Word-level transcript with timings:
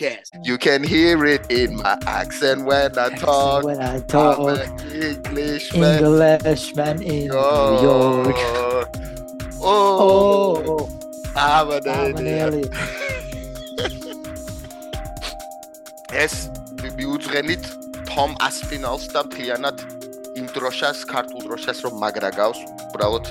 Podcast. 0.00 0.46
You 0.46 0.58
can 0.58 0.82
hear 0.82 1.24
it 1.26 1.50
in 1.50 1.76
my 1.76 1.98
accent 2.06 2.64
when 2.64 2.98
I 2.98 3.08
talk. 3.10 3.64
When 3.64 3.80
I 3.80 4.00
talk 4.00 4.38
I'm 4.38 4.48
an 4.48 4.80
Englishman. 4.90 6.04
Englishman 6.04 7.02
in 7.02 7.28
New 7.28 7.78
York. 7.82 8.36
Oh, 9.60 10.64
Oh, 10.66 10.88
I'm 11.36 11.70
an 11.70 11.88
I'm 11.88 12.16
an 12.16 12.26
alien. 12.26 12.70
alien. 12.72 12.72
ეს 16.16 16.48
მიუძღენით 16.96 17.64
თომ 18.08 18.30
ასფინალს 18.40 19.04
და 19.12 19.20
მთლიანად 19.26 19.76
იმ 20.38 20.46
დროშას, 20.54 21.04
ქართულ 21.04 21.40
დროშას 21.44 21.78
რომ 21.84 21.98
მაგრა 22.00 22.30
გავს, 22.30 22.60
უბრალოდ 22.88 23.26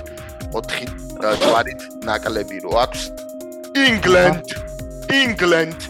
4 0.54 1.34
ჯვარით 1.42 1.82
ნაკლები 2.06 2.62
რო 2.62 2.72
აქვს. 2.84 3.10
England. 3.74 4.44
England. 5.10 5.89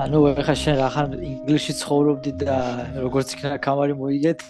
ანუ 0.00 0.20
ეხლა 0.32 0.54
შენ 0.56 0.76
რახან 0.80 1.14
ინგლისში 1.20 1.74
ცხოვრობდი 1.76 2.30
და 2.40 2.56
როგორც 2.96 3.34
იქნა 3.36 3.58
კამარი 3.60 3.92
მოიგეთ 3.98 4.40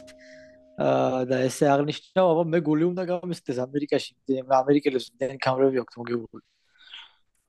აა 0.82 1.22
და 1.26 1.36
ესე 1.46 1.66
აღნიშნავ, 1.66 2.26
აბა 2.32 2.44
მე 2.46 2.58
გული 2.62 2.84
უნდა 2.92 3.02
გამისდეს 3.10 3.58
ამერიკაში, 3.66 4.14
ამერიკელებს 4.38 5.06
მდენი 5.12 5.38
კამერები 5.42 5.82
აქვს 5.82 5.98
მოგებული. 5.98 6.42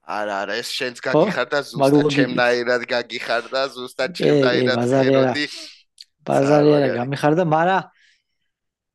არა, 0.03 0.35
არა, 0.43 0.53
ეს 0.59 0.69
შენც 0.73 0.97
გაგიხარდა 1.05 1.59
ზუსტად 1.69 2.09
ჩემნაირად 2.17 2.81
გაგიხარდა 2.91 3.61
ზუსტად 3.77 4.09
ჩემნაირად 4.19 4.75
ბაზარი 4.81 5.13
არა. 5.13 5.21
ხეროდი. 5.23 5.45
ბაზარი 6.27 6.69
არა 6.73 6.81
ზარვარი. 6.81 6.97
გამიხარდა, 6.97 7.43
მაგრამ 7.55 7.81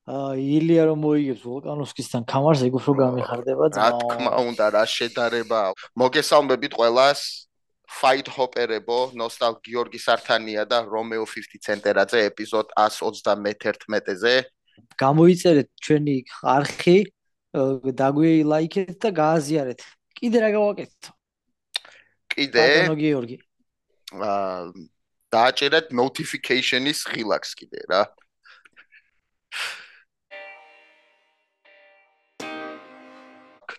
აა 0.09 0.33
ილია 0.41 0.83
რომ 0.89 0.99
მოიგებს 1.05 1.43
ვოლკანოვსკისთან 1.45 2.23
კამარს 2.29 2.63
ეგ 2.67 2.73
უფრო 2.81 2.93
გამიხარდება 2.99 3.65
რა 3.79 3.91
თქმა 4.03 4.33
უნდა, 4.49 4.67
რა 4.75 4.85
შედარება. 4.89 5.59
აქვს. 5.71 5.83
მოგესალმებით 6.03 6.73
ყველას. 6.75 7.48
Fight 7.89 8.29
Hopper-ებო, 8.29 9.17
ნოსტალ 9.17 9.59
გიორგი 9.65 9.99
სართანია 9.99 10.65
და 10.69 10.85
რომეო 10.85 11.25
50 11.25 11.63
ცენტერაძე 11.65 12.21
ეპიზოდ 12.29 12.75
131-ზე. 12.77 14.35
გამოიწერეთ 15.03 15.69
ჩვენი 15.83 16.17
არხი, 16.55 16.99
დაგვილაიქეთ 18.01 18.99
და 19.03 19.09
გააზიარეთ. 19.21 19.81
კიდე 20.21 20.39
რა 20.45 20.51
გავაკეთო? 20.53 21.11
კიდე 22.35 22.61
ბატონო 22.61 22.95
გიორგი. 23.01 23.37
აა 24.15 24.73
დააჭერეთ 25.33 25.93
notification-ის 25.93 27.01
ღილაკს 27.09 27.53
კიდე 27.59 27.81
რა. 27.91 28.03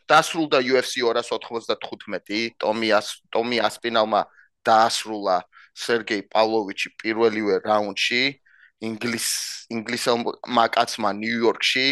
დასრულდა 0.10 0.60
UFC 0.66 1.06
295, 1.06 2.58
ტომი 2.62 2.90
ტომი 3.34 3.58
ასპინალმა 3.62 4.22
დაასრულა 4.66 5.38
სერგეი 5.78 6.24
პავლოვიჩი 6.34 6.90
პირველივე 7.02 7.62
რაუნდში. 7.66 8.24
ინგლის 8.80 9.28
ინგლისელ 9.76 10.18
მაკაცმა 10.58 11.10
ნიუ-იორკში. 11.22 11.88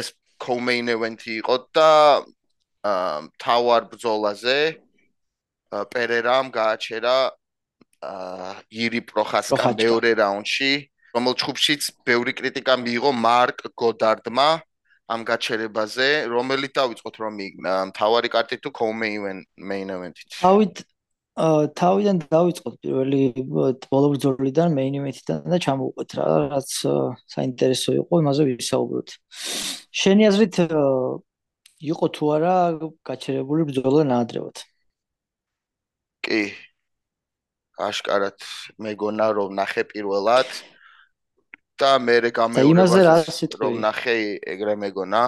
ეს 0.00 0.12
co-main 0.42 0.88
event-ი 0.90 1.38
იყო 1.42 1.56
და 1.76 1.90
თავარ 3.42 3.82
ბრძოლაზე 3.92 4.58
პერერამ 5.92 6.50
გააჩერა 6.50 7.16
აა 7.98 8.52
ირი 8.70 9.00
პროხასკა 9.10 9.70
მეორე 9.74 10.10
რაუნდში, 10.22 10.72
რომელ 11.14 11.34
ჩხუბშიც 11.42 11.82
ბევრი 12.06 12.32
კრიტიკა 12.38 12.74
მიიღო 12.78 13.10
მარკ 13.12 13.66
გოდარდმა 13.74 14.48
ამ 15.08 15.24
გაჩერებაზე, 15.24 16.08
რომელიც 16.28 16.72
დავიწყოთ 16.76 17.16
რომ 17.22 17.34
მთავარი 17.90 18.28
კარტი 18.34 18.56
თუ 18.60 18.70
co-main 18.78 19.44
main 19.56 19.88
event-ით. 19.94 20.28
თავით 20.36 20.84
აა, 21.38 21.70
თავიდან 21.80 22.16
დავიწყოთ 22.34 22.74
პირველი 22.82 23.22
ბოლო 23.88 24.06
ბრძოლიდან 24.14 24.68
main 24.74 24.94
event-დან 25.00 25.46
და 25.48 25.58
ჩამოვყვეთ 25.64 26.10
რა, 26.18 26.26
რაც 26.52 26.70
საინტერესო 27.34 27.90
იყო, 28.02 28.14
იმაზე 28.22 28.42
ვისაუბროთ. 28.52 29.08
შენი 30.02 30.22
აზრით 30.28 30.56
იყო 31.78 32.06
თუ 32.14 32.24
არა 32.36 32.54
გაჩერებული 33.06 33.62
ბრძოლა 33.70 34.02
ნაადრევად? 34.12 34.56
კი. 36.26 36.42
აშკარად 37.78 38.42
მეგონა 38.82 39.26
რომ 39.38 39.54
ნახე 39.54 39.86
პირველად 39.86 40.50
და 41.78 41.90
მე 42.02 42.16
გამეორებაზეც 42.38 43.28
სიტყვი? 43.38 43.62
რომ 43.64 43.74
ნახე 43.84 44.14
ეგრე 44.54 44.74
მეგონა. 44.84 45.22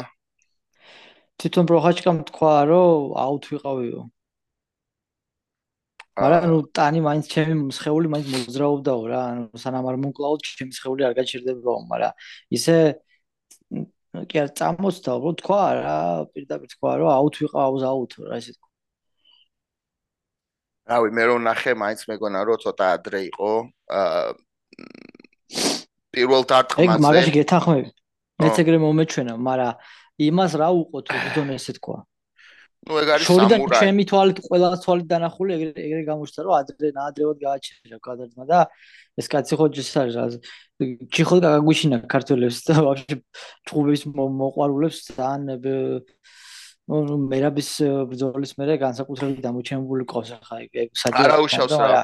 თვითონ 1.40 1.64
პროხაჩკამ 1.70 2.18
თქვა 2.30 2.54
რომ 2.70 3.14
აუთ 3.24 3.44
ვიყავიო. 3.52 4.00
მაგრამ 6.20 6.44
ნუ 6.52 6.58
ტანი 6.76 7.00
მაინც 7.00 7.24
ჩემი 7.32 7.72
სხეული 7.72 8.10
მაინც 8.12 8.26
მოძრაობდაო 8.34 9.02
რა, 9.08 9.20
ანუ 9.30 9.60
სანამ 9.62 9.86
არ 9.88 9.96
მომკლაო 10.04 10.36
ჩემი 10.44 10.72
სხეული 10.76 11.06
არ 11.08 11.14
გაჩერდებაო, 11.16 11.78
მაგრამ 11.92 12.12
ისე 12.58 12.76
კი 14.28 14.36
არ 14.42 14.50
წამოსდა, 14.58 15.10
უბრალოდ 15.16 15.38
თქვა 15.40 15.62
რა, 15.80 15.96
პირდაპირ 16.34 16.68
თქვა 16.74 16.90
რომ 17.00 17.08
აუთ 17.14 17.34
ვიყავს 17.40 17.82
აუთო 17.88 18.20
რა 18.26 18.36
ისე 18.42 18.52
თქვა. 18.58 18.68
რავი, 20.90 21.10
მე 21.14 21.24
რომ 21.30 21.40
ნახე, 21.46 21.72
მაინც 21.78 22.00
მეგონა 22.10 22.40
რომ 22.50 22.58
ცოტა 22.66 22.86
ადრე 22.98 23.20
იყო. 23.30 23.52
აა 23.96 24.34
პირველ 26.14 26.42
ეგ 26.42 26.50
დარტყმაზე. 26.52 27.02
მაგაში 27.06 27.32
გეთანხმები. 27.38 27.90
მეც 28.40 28.56
ეგრე 28.62 28.78
მომეჩვენა, 28.84 29.34
მაგრამ 29.36 29.72
იმას 30.30 30.52
რა 30.60 30.68
უყო 30.80 30.98
თუ 31.06 31.12
თვითონ 31.20 31.48
ესე 31.56 31.72
თქვა. 31.78 31.98
ნუ 32.80 32.94
ეგ 32.96 33.08
არის 33.12 33.26
შორიდან 33.28 33.58
სამურაი. 33.60 33.80
ჩემი 33.80 34.02
თვალით 34.08 34.38
ყველა 34.40 34.68
თვალით 34.80 35.06
დანახული 35.12 35.50
ეგრე 35.56 35.70
ეგრე 35.84 36.02
გამოჩნდა 36.08 36.40
რომ 36.46 36.54
ადრე 36.60 36.88
ნაადრევად 36.96 37.38
გააჩერა 37.44 37.98
გადარდმა 38.08 38.44
და 38.48 38.60
ეს 39.20 39.26
კაცი 39.28 39.54
ხო 39.60 39.64
არის 39.68 40.14
რა 40.16 40.24
ჩიხო 41.12 41.36
გაგაგვიშინა 41.44 41.96
ქართველებს 42.08 42.58
და 42.64 42.74
ვაფშე 42.80 43.14
ჭუბების 43.68 44.02
მოყვარულებს 44.16 44.98
ძალიან 45.12 45.60
ნუ 46.90 47.16
მერაბის 47.30 47.70
ბრძოლის 48.10 48.52
მერე 48.58 48.74
განსაკუთრებით 48.82 49.44
დამოჩენებული 49.44 50.04
ყავს 50.10 50.30
ახლა 50.40 50.56
ეგ 50.64 50.70
ეგ 50.82 50.88
საჭირო 50.98 51.24
არა 51.28 51.36
უშავს 51.44 51.74
რა. 51.78 52.02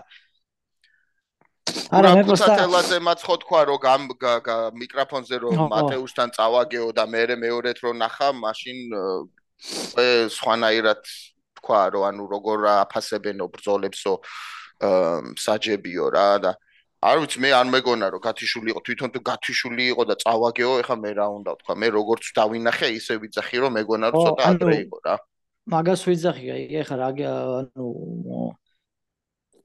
არა 1.97 2.10
მე 2.16 2.22
პროსტა 2.27 2.47
ქუთათელაძე 2.47 2.99
მათ 3.06 3.21
ხო 3.27 3.34
თქვა 3.43 3.60
რომ 3.69 3.78
გა- 3.82 4.71
მიკროფონზე 4.81 5.37
რომ 5.44 5.54
მატეუშთან 5.72 6.28
წავაგეო 6.37 6.88
და 6.99 7.04
მე 7.06 7.22
მეორეთ 7.44 7.78
რომ 7.84 7.94
ნახა, 8.03 8.28
მაშინ 8.44 8.78
სხვანაირად 10.37 11.03
თქვა 11.59 11.81
რომ 11.94 12.03
ანუ 12.10 12.25
როგორ 12.34 12.59
აფასებენო 12.87 13.44
ბრძოლებსო 13.55 14.12
საჯებიო 15.47 16.06
რა 16.16 16.28
და 16.44 16.53
არ 17.06 17.16
ვიცი 17.22 17.38
მე 17.44 17.50
არ 17.60 17.66
მეგონა 17.72 18.06
რომ 18.12 18.21
გათიშული 18.26 18.69
იყო 18.72 18.81
თვითონ 18.87 19.09
თუ 19.15 19.21
გათიშული 19.31 19.84
იყო 19.93 20.03
და 20.10 20.15
წავაგეო 20.22 20.72
ეხა 20.82 20.97
მე 21.03 21.10
რა 21.19 21.26
უნდა 21.38 21.50
ვთქვა? 21.56 21.75
მე 21.82 21.88
როგორც 21.99 22.25
დავინახე 22.37 22.88
ისე 22.99 23.15
ვიძახი 23.22 23.56
რომ 23.62 23.72
მეგონა 23.78 24.06
რომ 24.12 24.21
ცოტა 24.26 24.43
ადრე 24.53 24.75
იყო 24.84 24.99
რა. 25.06 25.16
მაგას 25.66 26.00
ვიძახი 26.09 26.47
აი 26.56 26.62
ეხლა 26.82 26.97
რა 27.00 27.09
ანუ 27.60 27.87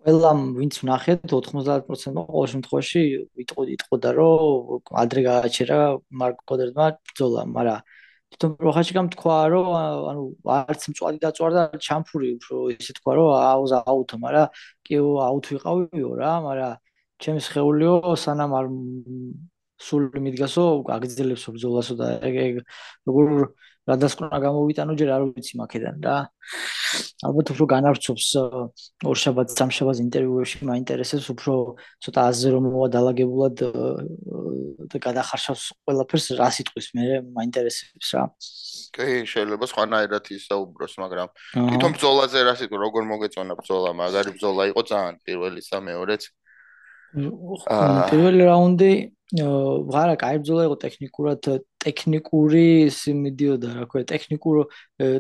ყველამ 0.01 0.39
ვინც 0.57 0.77
ვნახეთ 0.81 1.25
90%-მა 1.31 2.21
ყოველ 2.29 2.47
შემთხვევაში 2.53 3.01
იტყო 3.43 3.65
იტყოდა 3.75 4.11
რომ 4.17 4.93
ადრე 5.03 5.21
გააჩერა 5.27 5.79
მარკ 6.21 6.37
კოდერმა 6.49 6.85
ბრძოლა, 7.11 7.43
მაგრამ 7.55 7.79
თვითონ 8.31 8.51
პროხაჩიკამ 8.61 9.07
თქვა 9.13 9.37
რომ 9.53 9.67
ანუ 10.11 10.23
არც 10.57 10.81
მწვადი 10.91 11.19
დაწვარდა 11.25 11.63
ჩამფური 11.85 12.27
უფრო 12.37 12.55
ისე 12.73 12.91
თქვა 12.97 13.11
რომ 13.19 13.29
აუზ 13.51 13.71
აუთო, 13.81 14.15
მაგრამ 14.25 14.47
კი 14.87 14.95
აუთ 15.27 15.45
ვიყავიო 15.53 16.11
რა, 16.21 16.33
მაგრამ 16.47 16.73
ჩემი 17.21 17.39
სხეულიო 17.45 17.93
სანამ 18.25 18.51
არ 18.57 18.65
სული 19.81 20.21
მიდგასო 20.25 20.63
აგძელებსო 20.95 21.49
ბრძოლასო 21.55 21.93
და 22.01 22.07
ეგ 22.29 22.61
როგორ 23.09 23.29
რა 23.89 23.95
დასკვნა 23.97 24.37
გამოვიტანო 24.45 24.93
ჯერ 24.99 25.09
არ 25.15 25.23
ვიცი 25.33 25.57
მაქედან 25.57 25.95
რა. 26.05 26.17
ალბათ 27.25 27.47
უფრო 27.53 27.65
განარჩობს 27.71 28.27
აა, 28.41 28.61
ორ 29.09 29.17
შაბათს 29.21 29.53
სამ 29.57 29.69
შაბათს 29.73 29.99
ინტერვიუებში 30.05 30.57
მაინტერესებს 30.69 31.27
უფრო 31.33 31.53
ცოტა 32.03 32.21
აზზე 32.29 32.49
რომ 32.53 32.63
მოვა 32.67 32.87
დაალაგებულად 32.93 33.55
აა, 33.65 33.93
და 34.91 34.97
გადახარშავს 35.05 35.63
ყველაფერს 35.87 36.25
რა 36.41 36.49
სიტყვის 36.57 36.87
მე 36.97 37.05
მაინტერესებს 37.37 38.09
რა. 38.17 38.25
კი 38.91 39.07
შეიძლება 39.33 39.65
სხვანაირად 39.71 40.25
ისაუბროს 40.35 40.93
მაგრამ 40.99 41.27
თვითონ 41.55 41.91
ბრძოლაზე 41.95 42.39
რა 42.43 42.53
სიტყვა 42.59 42.77
როგორ 42.85 43.03
მოგეწონა 43.11 43.53
ბრძოლა 43.55 43.91
მაგარი 44.01 44.31
ბრძოლა 44.35 44.63
იყო 44.71 44.81
ძალიან 44.91 45.15
პირველი 45.25 45.61
და 45.63 45.79
მეორეც 45.87 46.23
პირველი 47.11 48.43
რაუნდი 48.47 48.91
აა, 49.31 49.95
არა, 50.01 50.15
კაი 50.19 50.37
ბრძოლა 50.43 50.63
იყო 50.67 50.75
ტექნიკურად 50.83 51.47
ტექნიკური 51.83 52.63
ისი 52.91 53.11
მიდიოდა, 53.15 53.69
რა 53.79 53.85
ქვია, 53.91 54.03
ტექნიკურ 54.11 54.55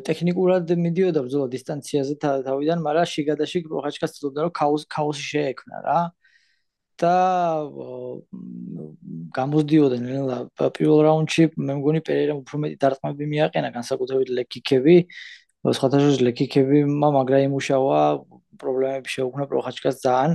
ტექნიკურად 0.07 0.73
მიდიოდა 0.85 1.19
ბრძოლა 1.25 1.47
დისტანციაზე 1.55 2.15
თა- 2.23 2.41
თავიდან, 2.47 2.83
მაგრამ 2.87 3.07
შიგადაში 3.13 3.57
პროხაჩკას 3.71 4.11
ცდილობდა 4.17 4.39
რომ 4.45 4.51
ქაოს 4.59 4.83
ქაოსი 4.95 5.23
შეექმნა 5.31 5.77
რა. 5.87 5.99
და 7.01 7.13
აა, 7.65 8.11
გამოსდიოდა 9.35 9.97
ნელა 10.05 10.37
პირველ 10.75 10.99
რაუნდში 11.07 11.43
მე 11.67 11.73
მგონი 11.79 12.01
პერერამ 12.07 12.41
უფრო 12.43 12.55
მეტი 12.63 12.77
დარტყმები 12.83 13.25
მიაყენა 13.33 13.69
განსაკუთრებით 13.77 14.29
ლეკიკები 14.37 14.95
სხვათა 15.77 15.97
შორის 16.03 16.19
ლეკიქები 16.27 16.79
მაგრა 17.01 17.39
იმუშავა 17.47 18.01
პრობლემები 18.61 19.09
შეუქმნა 19.15 19.45
პროხაჩკას 19.51 19.95
ძალიან 20.05 20.33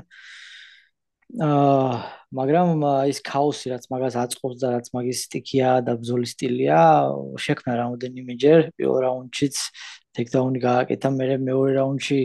აა 1.47 2.26
მაგრამ 2.39 2.85
ის 3.11 3.19
ქაოსი 3.29 3.73
რაც 3.73 3.85
მაგას 3.93 4.17
აწყობს 4.23 4.57
და 4.63 4.69
რაც 4.77 4.87
მაგის 4.97 5.19
სტიქია 5.27 5.71
და 5.87 5.93
ბზოლის 6.01 6.35
სტილია 6.37 6.81
შექმნა 7.45 7.73
რაუნდენიმეჯერ 7.81 8.61
პირველ 8.77 8.99
რაუნდშიც 9.07 9.57
ტექდაუნი 10.17 10.61
გააკეთა 10.67 11.09
მე 11.17 11.39
მეორე 11.49 11.73
რაუნდში 11.81 12.21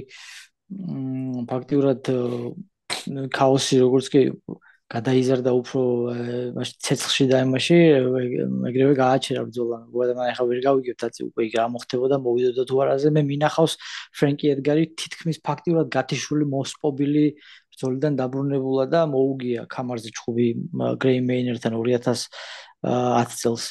მ 0.71 1.45
ფაქტიურად 1.51 2.11
ქაოსი 3.39 3.75
როგორც 3.85 4.07
კი 4.13 4.21
გადაიზარდა 4.91 5.51
უფრო 5.55 5.81
მაშინ 6.55 6.77
ცეცხლში 6.83 7.25
და 7.31 7.37
იმაში 7.45 7.77
ეგრევე 8.69 8.93
გააჩერა 8.99 9.43
ბრძოლა. 9.47 9.77
მოგვიდა 9.87 10.13
მე 10.19 10.23
ახლა 10.31 10.45
ვერ 10.51 10.59
გავიგებთ 10.67 11.01
აცი 11.07 11.21
უკვე 11.31 11.41
იგი 11.47 11.57
ამოხდებოდა 11.63 12.15
მოვიდოდა 12.25 12.63
თუ 12.67 12.75
არაზე 12.83 13.09
მე 13.15 13.21
მინახავს 13.31 13.73
ფრენკი 14.19 14.51
ედგარი 14.55 14.83
თითქმის 14.99 15.37
ფაქტიურად 15.47 15.87
გათიშული 15.95 16.45
მოსპობილი 16.55 17.25
ბრძოლიდან 17.81 18.13
დაბრუნებულა 18.21 18.85
და 18.93 19.01
მოუგია 19.09 19.65
კამარზე 19.65 20.09
ჩხუბი 20.13 20.47
გრეი 21.01 21.19
მეინერთან 21.25 21.73
2010 21.73 23.33
წელს. 23.41 23.65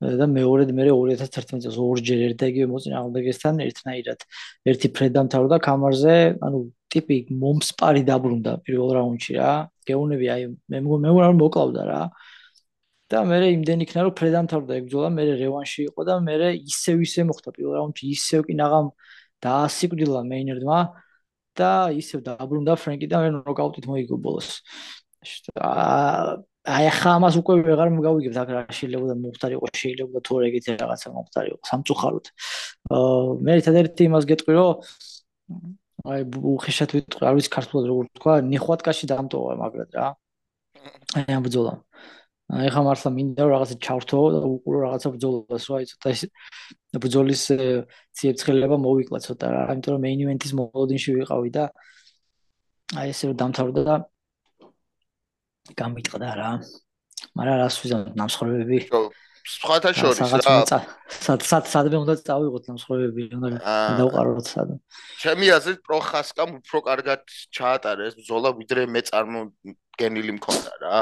და 0.00 0.24
მეორედ 0.24 0.72
მე 0.72 0.84
2011 0.88 1.60
წელს. 1.60 1.76
ორჯერ 1.76 2.20
ერთ 2.32 2.36
და 2.40 2.46
იგივე 2.48 2.66
მოწინააღმდეგესთან 2.72 3.54
ერთნაირად. 3.68 4.20
ერთი 4.64 4.88
ფრედამთავრდა 4.96 5.56
კამარზე 5.60 6.14
ანუ 6.40 6.58
ტიპი 6.88 7.16
მომსპარი 7.36 8.02
დაბრუნდა 8.08 8.52
პირველ 8.64 8.90
რაუნდში 8.96 9.32
რა. 9.36 9.52
გეუნები 9.84 10.26
აი 10.34 10.42
მე 10.72 10.78
მე 10.80 11.10
არ 11.28 11.34
მოკლავდა 11.36 11.82
რა. 11.84 12.02
და 13.10 13.18
მე 13.28 13.36
იმდენ 13.58 13.78
იქნა 13.84 14.00
რომ 14.06 14.14
ფრედამთავრდა 14.16 14.72
ეგ 14.80 14.84
ბრძოლა 14.88 15.08
მე 15.12 15.22
რევანში 15.36 15.80
იყო 15.90 16.00
და 16.08 16.14
მე 16.24 16.34
ისევ 16.64 16.96
ისე 17.04 17.20
მოხდა. 17.28 17.48
პირველ 17.52 17.72
რაუნდში 17.76 18.04
ისევ 18.16 18.40
კი 18.48 18.54
ნაღამ 18.56 18.88
დაასიკვდილა 19.44 20.20
მეინერდმა 20.30 20.78
და 21.60 21.72
ისევ 22.02 22.24
დაბრუნდა 22.28 22.74
ფრენკი 22.82 23.06
და 23.12 23.22
მე 23.24 23.30
ნოკაუტით 23.36 23.84
მოიგო 23.90 24.16
ბოლოს 24.24 24.50
აი 26.68 26.86
ახლა 26.92 27.10
ამას 27.16 27.36
უკვე 27.40 27.54
ვეღარ 27.64 27.88
მოგავიგებ 27.96 28.32
და 28.36 28.42
რა 28.44 28.62
შეიძლება 28.68 29.14
მოხდარი 29.16 29.54
იყო 29.56 29.66
შეიძლება 29.80 30.20
თუ 30.28 30.32
რა 30.40 30.44
ეგეთი 30.50 30.70
რაღაცა 30.76 31.08
მოხდარი 31.16 31.48
იყო 31.50 31.60
სამწუხაროდ. 31.70 32.26
აა 32.96 33.22
მე 33.44 33.52
ერთადერთი 33.60 34.02
იმას 34.08 34.24
გეტყვი 34.28 34.52
რომ 34.60 34.72
აი 36.12 36.20
უხეშად 36.52 36.90
ვიტყვი 36.96 37.24
არ 37.30 37.34
ვიცი 37.40 37.50
ქართულად 37.56 37.84
როგორ 37.90 38.04
თქვა 38.20 38.34
ნიხვატკაში 38.52 39.04
დამტოვა 39.08 39.52
მაგრად 39.56 39.90
რა. 39.96 40.06
აი 41.16 41.32
ამ 41.36 41.42
ბძოლა 41.48 41.72
აი 41.80 42.19
ხა 42.50 42.82
მართლა 42.82 43.10
მინდა 43.14 43.42
რომ 43.46 43.52
რაღაცა 43.54 43.76
ჩავრთო 43.86 44.20
და 44.34 44.38
უყურო 44.50 44.78
რაღაცა 44.84 45.08
ბძოლას 45.14 45.64
რა 45.70 45.78
იცოდა 45.86 46.08
ეს 46.14 46.22
ბძოლის 47.04 47.42
ციებცხელება 48.16 48.76
მოვიკლა 48.86 49.18
ცოტა 49.26 49.46
რა 49.54 49.60
იმიტომ 49.70 49.92
რომ 49.94 50.02
მეინ 50.06 50.24
ივენტის 50.24 50.52
მოლოდინში 50.58 51.10
ვიყავი 51.20 51.50
და 51.54 51.64
აი 52.98 53.14
ესე 53.14 53.30
რომ 53.30 53.36
დამთავრდა 53.38 53.82
და 53.86 53.94
გამიტყდა 55.78 56.28
რა. 56.34 56.50
მაგრამ 57.36 57.56
რას 57.62 57.76
ვიზამ 57.84 58.02
ნამსხვრევები? 58.18 58.78
სხვათა 59.50 59.90
შორის 59.94 60.18
რა. 60.42 60.56
სად 61.06 61.44
სად 61.46 61.64
სადმე 61.70 61.96
უნდა 62.02 62.14
წავიღოთ 62.26 62.64
ნამსხვრევები 62.70 63.22
უნდა 63.38 63.48
დავყაროთ 64.00 64.46
სად. 64.50 64.68
ჩემი 65.22 65.46
აზრით 65.54 65.80
პროხასკამ 65.86 66.50
უფრო 66.60 66.78
კარგად 66.88 67.22
ჩაატარა 67.54 68.10
ეს 68.10 68.14
ბზოლა 68.18 68.50
ვიდრე 68.58 68.90
მე 68.90 69.00
წარმოგენილი 69.10 70.32
მქონდა 70.40 70.72
რა 70.82 70.98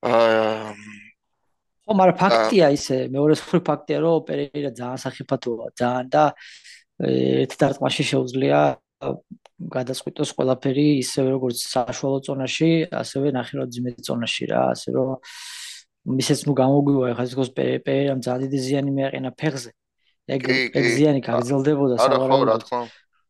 აა 0.00 0.72
ხო 1.84 1.92
მაგრამ 1.98 2.16
ფაქტია 2.22 2.66
ისე 2.76 2.96
მეორე 3.12 3.34
სხვა 3.40 3.58
ფაქტია 3.68 3.98
რომ 4.04 4.24
პერეირა 4.28 4.70
ძალიან 4.80 5.00
სახიფათოა 5.04 5.66
ძალიან 5.80 6.06
და 6.14 6.24
ერთ 7.00 7.52
დარტყმაში 7.60 8.04
შეუძლია 8.10 8.60
გადაწყვიტოს 9.74 10.30
ყველაფერი 10.36 10.86
ისე 11.02 11.24
როგორც 11.28 11.58
საშუალო 11.74 12.18
ზონაში 12.28 12.70
ასევე 13.02 13.32
ნახევრად 13.36 13.68
ძმეთ 13.76 13.98
ზონაში 14.08 14.44
რა 14.52 14.62
ასე 14.76 14.88
რომ 14.96 15.08
მისეც 16.16 16.40
ნუ 16.48 16.52
გამოგვივა 16.56 17.12
ხა 17.18 17.24
ის 17.28 17.50
პერერამ 17.56 18.20
ძალიან 18.24 18.40
დიდი 18.46 18.58
ზიანი 18.66 18.90
მიაყენა 18.96 19.30
ფეხზე. 19.36 19.70
ეგ 20.30 20.42
ეგ 20.78 20.84
ზიანი 20.96 21.20
გაგრძელდებოდა 21.26 21.96
სავარაუდოდ 22.00 22.62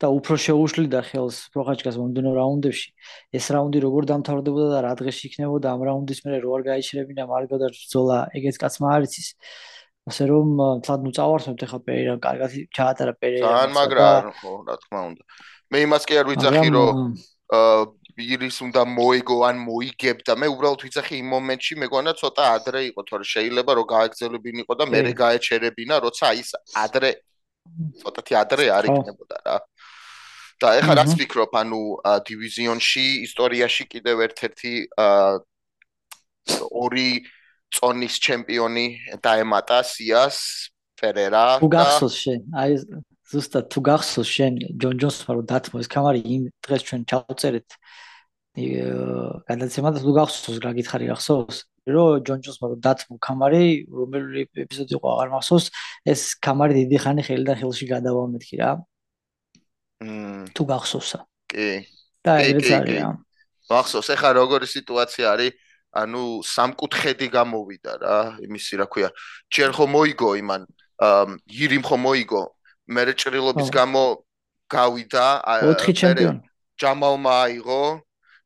და 0.00 0.08
უფრო 0.16 0.34
შეუშლიდა 0.40 1.00
ხელს 1.04 1.36
პროხაჩკას 1.52 1.96
მომდენო 2.00 2.30
რაუნდებში. 2.32 2.88
ეს 3.36 3.46
რაუნდი 3.52 3.78
როგორ 3.84 4.02
დამთავრდებოდა 4.10 4.68
და 4.72 4.78
რა 4.86 4.92
დღეში 4.96 5.22
იქნებოდა 5.28 5.66
ამ 5.76 5.80
რაუნდის 5.88 6.20
მერე 6.24 6.38
რო 6.40 6.50
არ 6.56 6.62
გაიჩერებინა 6.70 7.24
მარგო 7.28 7.56
და 7.60 7.68
ბრძოლა 7.68 8.18
ეგეც 8.40 8.56
კაცმა 8.62 8.88
არ 8.96 9.02
იცის 9.04 9.28
ასე 10.08 10.24
რომ 10.32 10.48
თლად 10.80 11.00
ნუ 11.04 11.10
წავარსებთ 11.20 11.60
ახლა 11.68 11.80
პერერამ 11.84 12.20
კარგად 12.24 12.50
ჩაატარა 12.72 13.12
პერერამ 13.20 13.52
ძალიან 13.52 13.72
მაგრა 13.76 14.08
ხო 14.40 14.52
რა 14.64 14.76
თქმა 14.80 15.00
უნდა. 15.12 15.22
მე 15.70 15.78
იმას 15.84 16.02
კი 16.08 16.14
არ 16.20 16.26
ვიცახი 16.32 16.68
რომ 16.72 16.96
აა 17.60 17.80
ბირის 18.20 18.56
უნდა 18.66 18.82
მოიგო 18.96 19.36
ან 19.48 19.56
მოიგებდა 19.68 20.32
მე 20.40 20.46
უბრალოდ 20.54 20.80
ვიცახი 20.86 21.14
იმ 21.20 21.28
მომენტში 21.34 21.74
მეგონა 21.82 22.12
ცოტა 22.20 22.44
ადრე 22.56 22.80
იყო 22.90 23.02
თორე 23.10 23.24
შეიძლება 23.32 23.72
რომ 23.78 23.86
გააგზელებინიყო 23.94 24.74
და 24.80 24.84
მე 24.92 25.00
გაეჩერებინა 25.22 25.96
როცა 26.04 26.32
ის 26.42 26.50
ადრე 26.84 27.10
ცოტათი 28.02 28.34
ადრე 28.42 28.64
არ 28.76 28.84
იქნებოდა 28.90 29.36
რა 29.46 29.56
და 30.60 30.72
ეხლა 30.80 30.94
რაც 31.00 31.12
ვფიქრობ 31.16 31.52
ანუ 31.60 31.82
დივიზიონში 32.28 33.06
ისტორიაში 33.26 33.84
კიდევ 33.92 34.24
ერთ-ერთი 34.28 34.74
ორი 36.84 37.10
წონის 37.70 38.14
ჩემპიონი 38.26 38.86
დაემატა 39.24 39.80
სიას 39.86 40.36
ფერერა 41.00 41.44
და 41.56 41.64
უგახსოვს 41.64 42.16
შენ 42.24 42.40
აი 42.60 42.76
ზუსტად 43.30 43.66
თუ 43.70 43.80
გახსოვს 43.88 44.30
შენ 44.36 44.54
ჯონ 44.82 44.96
ჯონსმა 45.02 45.32
რომ 45.38 45.46
დათმო 45.50 45.82
ეს 45.82 45.88
კამარი 45.94 46.20
იმ 46.34 46.42
დღეს 46.66 46.82
ჩვენ 46.88 47.02
ჩავწერეთ 47.10 47.68
გადაცემა 49.50 49.88
და 49.94 49.98
თუ 50.02 50.12
გახსოვს 50.18 50.58
რა 50.64 50.72
გითხარი 50.78 51.06
გახსოვს 51.12 51.58
რომ 51.94 52.24
ჯონ 52.26 52.40
ჯონსმა 52.44 52.66
რომ 52.74 52.80
დათმო 52.86 53.14
კამარი 53.22 53.64
რომელი 53.86 54.42
ეპიზოდი 54.66 54.98
იყო 54.98 55.06
აღარ 55.14 55.28
მახსოვს 55.36 55.66
ეს 56.10 56.20
კამარი 56.42 56.74
დიდი 56.80 56.98
ხანი 57.06 57.22
ხელიდან 57.28 57.56
ხელში 57.62 57.86
გადავა 57.94 58.26
მეთქი 58.34 58.56
რა 58.60 58.70
თუ 60.00 60.62
გახსოვსა. 60.64 61.18
კი. 61.50 61.84
და 62.24 62.32
ეგრეც 62.44 62.70
არის 62.80 63.00
რა 63.00 63.10
მახსოვს 63.70 64.08
ეხა 64.16 64.30
როგორი 64.34 64.66
სიტუაცია 64.66 65.26
არის? 65.34 65.52
ანუ 65.90 66.22
სამკუთხედი 66.46 67.26
გამოვიდა 67.34 67.92
რა. 68.02 68.18
იმისი 68.46 68.78
რა 68.80 68.86
ქვია. 68.86 69.10
ჯერ 69.50 69.70
ხომ 69.74 69.90
მოიგო 69.94 70.30
იმან 70.42 70.62
ირიმ 71.50 71.84
ხომ 71.86 72.00
მოიგო. 72.06 72.42
მე 72.94 73.02
ჭრილობის 73.20 73.68
გამო 73.74 74.02
გავიდა 74.70 75.26
4 75.46 75.94
ჩემპიონი. 76.00 76.40
ჯამალმა 76.78 77.32
აიღო. 77.46 77.82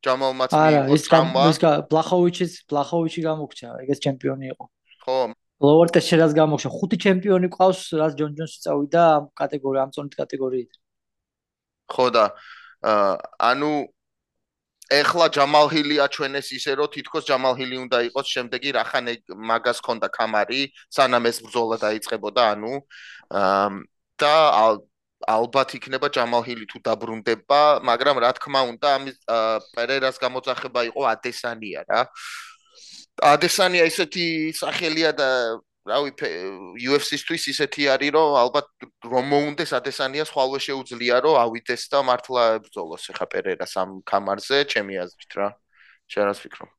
ჯამალმაც 0.04 0.50
მიიღო 0.52 0.96
წამვა 1.08 1.42
ის 1.48 1.58
ბლახოვიჩის 1.88 2.52
ბლახოვიჩი 2.68 3.20
გამოგჩა 3.28 3.68
ეგეც 3.84 3.98
ჩემპიონი 4.04 4.44
იყო. 4.52 4.64
ხო. 5.04 5.18
ლოვერტეს 5.64 6.04
შეიძლება 6.08 6.36
გამოგჩა. 6.40 6.68
ხუთი 6.76 6.96
ჩემპიონი 7.04 7.48
ყავს 7.56 7.80
რაც 8.00 8.12
ჯონ 8.20 8.32
ჯონსი 8.36 8.58
წავიდა 8.64 9.02
ამ 9.16 9.24
კატეგორია 9.32 9.80
ამ 9.84 9.90
წონით 9.96 10.14
კატეგორიით 10.20 10.72
ხო 11.90 12.06
და 12.14 12.24
ანუ 13.50 13.72
ეხლა 14.92 15.26
ჯამალ 15.32 15.66
ჰილი 15.72 15.96
აჩვენეს 16.04 16.48
ისე 16.58 16.72
რომ 16.78 16.92
თითქოს 16.94 17.24
ჯამალ 17.24 17.54
ჰილი 17.56 17.76
უნდა 17.84 17.98
იყოს 18.08 18.26
შემდეგი 18.36 18.70
რახან 18.78 19.06
მაგას 19.50 19.78
ქონდა 19.80 20.08
კამარი 20.12 20.62
სანამ 20.92 21.24
ეს 21.30 21.40
ბრძოლა 21.44 21.76
დაიწყებოდა 21.84 22.42
ანუ 22.52 22.74
და 24.20 24.34
ალბათ 25.24 25.74
იქნება 25.78 26.08
ჯამალ 26.12 26.42
ჰილი 26.44 26.66
თუ 26.68 26.78
დაბრუნდება, 26.84 27.60
მაგრამ 27.88 28.16
რა 28.24 28.30
თქმა 28.36 28.60
უნდა, 28.72 28.88
ამის 28.96 29.16
პერერას 29.72 30.16
გამოძახება 30.20 30.80
იყო 30.90 31.02
ადესანია 31.14 31.80
რა. 31.88 32.00
ადესანია 33.22 33.84
ისეთი 33.88 34.26
სახელია 34.58 35.10
და 35.16 35.28
რავი 35.84 36.10
UFC-სთვის 36.80 37.44
ისეთი 37.52 37.88
არის, 37.94 38.10
რომ 38.16 38.36
ალბათ 38.40 38.68
რომ 39.04 39.24
მოუნდეს 39.32 39.74
ადესანია 39.78 40.24
სხვალვე 40.24 40.60
შეუძლია, 40.66 41.20
რომ 41.24 41.36
ავიდეს 41.44 41.82
და 41.92 42.00
მართლა 42.08 42.44
ბრძოლოს 42.64 43.04
ახლა 43.12 43.26
პერერას 43.34 43.74
ამ 43.76 44.00
კამარზე, 44.08 44.64
ჩემი 44.72 44.96
აზრით 45.04 45.32
რა. 45.38 45.48
შენ 46.08 46.24
რას 46.28 46.40
ფიქრობ? 46.44 46.70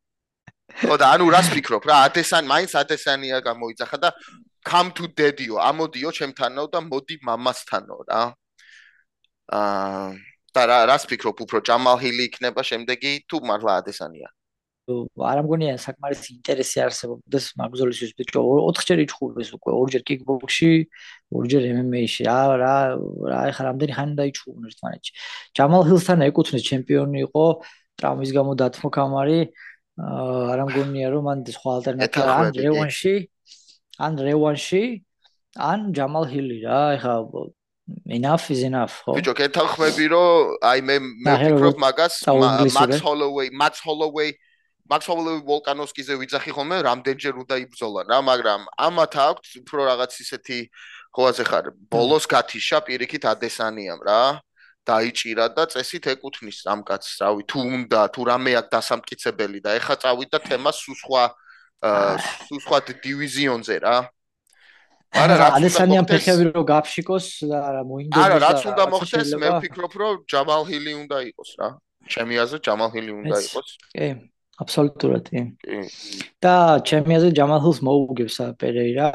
ხო 0.81 0.95
და 0.97 1.05
ანუ 1.13 1.25
რას 1.29 1.47
ფიქრობ 1.53 1.83
რა, 1.85 1.95
ადესან 2.09 2.43
მაინც 2.49 2.71
ადესანია 2.81 3.37
გამოიძახა 3.45 3.97
და 4.01 4.09
come 4.65 4.89
to 4.97 5.05
daddy-ო, 5.13 5.61
ამოდიო 5.61 6.09
ჩემთანო 6.09 6.65
და 6.73 6.81
მოდი 6.81 7.21
მამასთანო 7.21 7.97
რა. 8.09 8.23
აა 9.53 10.09
და 10.55 10.61
რა 10.71 10.79
რას 10.89 11.03
ფიქრობ 11.09 11.45
უფრო 11.45 11.59
ჯამალ 11.67 11.99
ჰილი 12.01 12.25
იქნება 12.31 12.63
შემდეგი 12.63 13.11
თუ 13.29 13.43
მართლა 13.49 13.71
ადესანია? 13.83 14.29
არ 14.85 15.39
ამგონია 15.41 15.75
საკმარისი 15.81 16.27
ინტერესი 16.37 16.81
არსებობს 16.85 17.45
მაგზოლისის 17.57 18.11
ბიჭო 18.19 18.41
4 18.45 18.85
ჯერ 18.85 18.99
იჩხუბეს 19.05 19.49
უკვე. 19.57 19.71
ორჯერ 19.81 20.03
კიკბოქსში 20.05 20.71
ორჯერ 21.33 21.63
MMA-ში 21.73 22.21
რა 22.29 22.37
რა 22.61 22.75
რა 23.25 23.39
ეხლა 23.49 23.63
რამდენი 23.69 23.93
ხანი 23.97 24.13
დაიჩხუბონ 24.21 24.63
ერთმანეთში? 24.69 25.11
ჯამალ 25.57 25.81
ჰილსთან 25.89 26.19
ეკუთვნის 26.29 26.63
ჩემპიონი 26.69 27.19
იყო. 27.25 27.45
ტრავმის 27.97 28.31
გამო 28.37 28.51
დათმო 28.61 28.87
კამარი 28.93 29.39
არ 29.97 30.59
ამგონია 30.69 31.07
რომ 31.15 31.23
მან 31.25 31.37
სხვა 31.49 31.71
ალტერნატივა 31.79 32.33
ან 32.45 32.47
რევანში 32.53 33.15
ან 34.05 34.13
რევანში 34.21 34.83
ან 35.55 35.79
ჯამალ 35.97 36.23
ჰილი 36.29 36.57
რა. 36.61 36.81
ეხა 36.99 37.13
enough 38.05 38.49
is 38.53 38.61
enough 38.61 39.01
ხო? 39.01 39.17
ბიჭო 39.17 39.33
კეთახმები 39.33 40.05
რომ 40.13 40.61
აი 40.61 40.79
მე 40.85 40.95
მე 41.25 41.33
ვფიქრობ 41.41 41.77
მაგას 41.81 42.13
Max 42.77 42.91
Holloway 43.01 43.47
Max 43.49 43.73
Holloway 43.81 44.29
Holloway 44.85 45.41
Volkanovski-ზე 45.41 46.13
ვიძახი 46.21 46.51
ხოლმე 46.53 46.77
რამდენჯერ 46.85 47.35
უნდა 47.41 47.55
იბრძოლა 47.65 48.01
რა 48.05 48.19
მაგრამ 48.29 48.61
ამათ 48.77 49.13
აქვს 49.17 49.49
უფრო 49.65 49.81
რაღაც 49.89 50.11
ისეთი 50.21 50.57
ხოაზე 51.15 51.43
ხარ 51.49 51.65
ბოლოს 51.89 52.25
გათიშა 52.29 52.85
პირიქით 52.85 53.23
ადესანიამ 53.25 54.01
რა. 54.05 54.21
დაიჭირა 54.85 55.45
და 55.57 55.65
წესით 55.65 56.05
ეკუთვნის 56.13 56.69
ამ 56.69 56.85
კაცს 56.85 57.17
რავი 57.25 57.43
თუ 57.49 57.59
უნდა 57.77 58.01
თუ 58.13 58.21
რამე 58.29 58.51
აქვს 58.61 58.71
დასამტკიცებელი 58.75 59.59
და 59.65 59.69
ეხა 59.81 59.95
წავიდა 60.05 60.37
თემა 60.45 60.69
სულ 60.69 60.95
სხვა 61.01 61.23
სულ 62.45 62.59
სხვა 62.65 62.77
დივიზიონზე 63.01 63.75
რა. 63.81 63.97
არა 65.15 65.35
რა 65.41 65.47
ადესანიამ 65.57 66.05
ფეხები 66.05 66.43
რო 66.53 66.63
გაფშიკოს 66.69 67.27
და 67.49 67.57
რა 67.73 67.81
მოინდოს 67.89 68.21
არა 68.21 68.37
რაც 68.45 68.59
უნდა 68.69 68.83
მოხდეს 68.93 69.29
მე 69.41 69.49
ვფიქრობ 69.57 69.93
რომ 70.01 70.15
ჯამალ 70.29 70.61
ჰილი 70.69 70.93
უნდა 71.01 71.17
იყოს 71.33 71.51
რა. 71.57 71.67
ჩემი 72.05 72.33
აზრით 72.45 72.61
ჯამალ 72.69 72.89
ჰილი 72.93 73.11
უნდა 73.25 73.37
იყოს. 73.41 73.69
კი 73.97 74.07
აბსოლუტურად 74.63 75.25
კი. 75.29 75.41
და 76.43 76.55
ჩემი 76.87 77.11
აზრით 77.17 77.35
ჯამალ 77.39 77.59
ჰილს 77.65 77.79
მოუგებს 77.83 78.37
პერეირა 78.61 79.09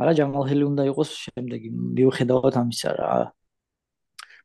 მაგრამ 0.00 0.16
ჯამალ 0.20 0.44
ჰილი 0.48 0.64
უნდა 0.70 0.82
იყოს 0.90 1.10
შემდეგი 1.26 1.68
მიუხედავად 1.98 2.54
ამისა 2.62 2.90
რა. 2.96 3.10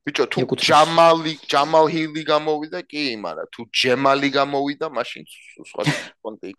ბიჭო 0.05 0.25
თუ 0.29 0.39
ჯამალი 0.61 1.33
ჯამალ 1.49 1.85
ჰილი 1.93 2.21
გამოვიდა 2.29 2.79
კი 2.91 3.03
მაგრამ 3.25 3.47
თუ 3.53 3.61
ჯემალი 3.81 4.29
გამოვიდა 4.37 4.87
მაშინ 4.97 5.23
სხვა 5.69 5.81
კონტი 6.21 6.51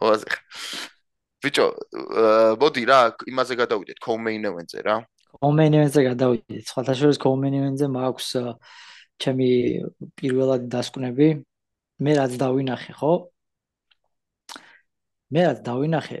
ხოაზე 0.00 0.28
ბიჭო 1.44 1.66
მოდი 2.60 2.82
რა 2.88 3.00
იმაზე 3.32 3.54
გადავიდეთ 3.62 3.98
კომეინ 4.04 4.42
ევენტზე 4.52 4.80
რა? 4.86 4.96
კომეინ 5.40 5.72
ევენტზე 5.80 6.00
გადავიდეთ. 6.10 6.64
სხვათა 6.70 6.94
შორის 7.00 7.18
კომეინ 7.20 7.54
ევენტზე 7.60 7.86
მაქვს 7.96 8.28
ჩემი 9.20 9.48
პირველადი 10.16 10.66
დასკვნები 10.72 11.28
მე 12.00 12.12
რაც 12.18 12.32
დავინახე 12.40 12.92
ხო 13.00 13.12
მე 15.36 15.40
რაც 15.46 15.58
დავინახე 15.68 16.18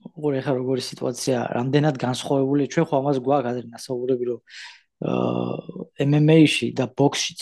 როგორ 0.00 0.36
ახლა 0.40 0.54
როგორი 0.60 0.82
სიტუაცია 0.90 1.38
რამდენად 1.58 1.96
განსხვავებული 2.00 2.68
ჩვენ 2.72 2.86
ხო 2.88 2.94
ამას 3.00 3.18
გვაქვს 3.24 3.50
ადრე 3.50 3.66
ნასაუბრები 3.74 4.24
რომ 4.30 4.40
MMA-ში 5.00 6.72
და 6.76 6.86
ბოქსშიც 6.92 7.40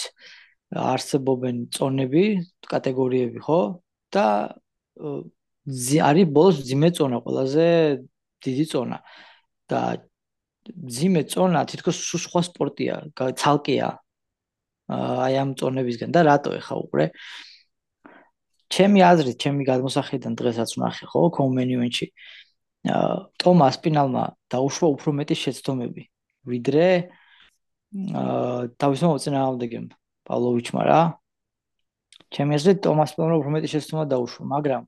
არსებობენ 0.68 1.68
წონები, 1.75 2.25
კატეგორიები, 2.68 3.40
ხო? 3.42 3.61
და 4.12 4.26
არის 6.08 6.26
ბოლოს 6.32 6.56
ძიმე 6.64 6.90
წონა 6.97 7.18
ყველაზე 7.25 7.66
დიდი 8.44 8.64
წონა 8.73 8.99
და 9.68 9.80
ძიმე 10.68 11.23
წონა 11.32 11.61
თითქოს 11.68 11.97
სხვა 12.25 12.40
სპორტია, 12.49 12.94
ცალკეა. 13.16 13.88
აი 14.88 15.35
ამ 15.42 15.50
წონებისგან 15.61 16.11
და 16.16 16.21
რატო 16.25 16.57
ეხა 16.57 16.75
უყურე? 16.80 17.07
ჩემი 18.73 19.00
აზრით, 19.04 19.37
ჩემი 19.40 19.62
გადმოსახედიდან 19.68 20.35
დღესაც 20.40 20.71
ვნახე, 20.76 21.04
ხო, 21.12 21.21
კომენიუნში. 21.37 22.07
აა 22.88 23.14
ტომას 23.42 23.76
პინალმა 23.85 24.25
დაუშვა 24.52 24.87
უფრო 24.95 25.11
მეტი 25.18 25.37
შეცდომები, 25.45 26.02
ვიდრე 26.49 26.87
აა 28.16 28.68
თავის 28.80 29.00
მოწინააღმდეგემ 29.09 29.87
პავლოვიჩმა 30.28 30.83
რა. 30.88 31.00
ჩემი 32.33 32.52
აზრით 32.57 32.78
ტომას 32.87 33.11
პინალმა 33.16 33.37
უფრო 33.40 33.50
მეტი 33.57 33.68
შეცდომა 33.75 34.04
დაუშვა, 34.12 34.45
მაგრამ 34.54 34.83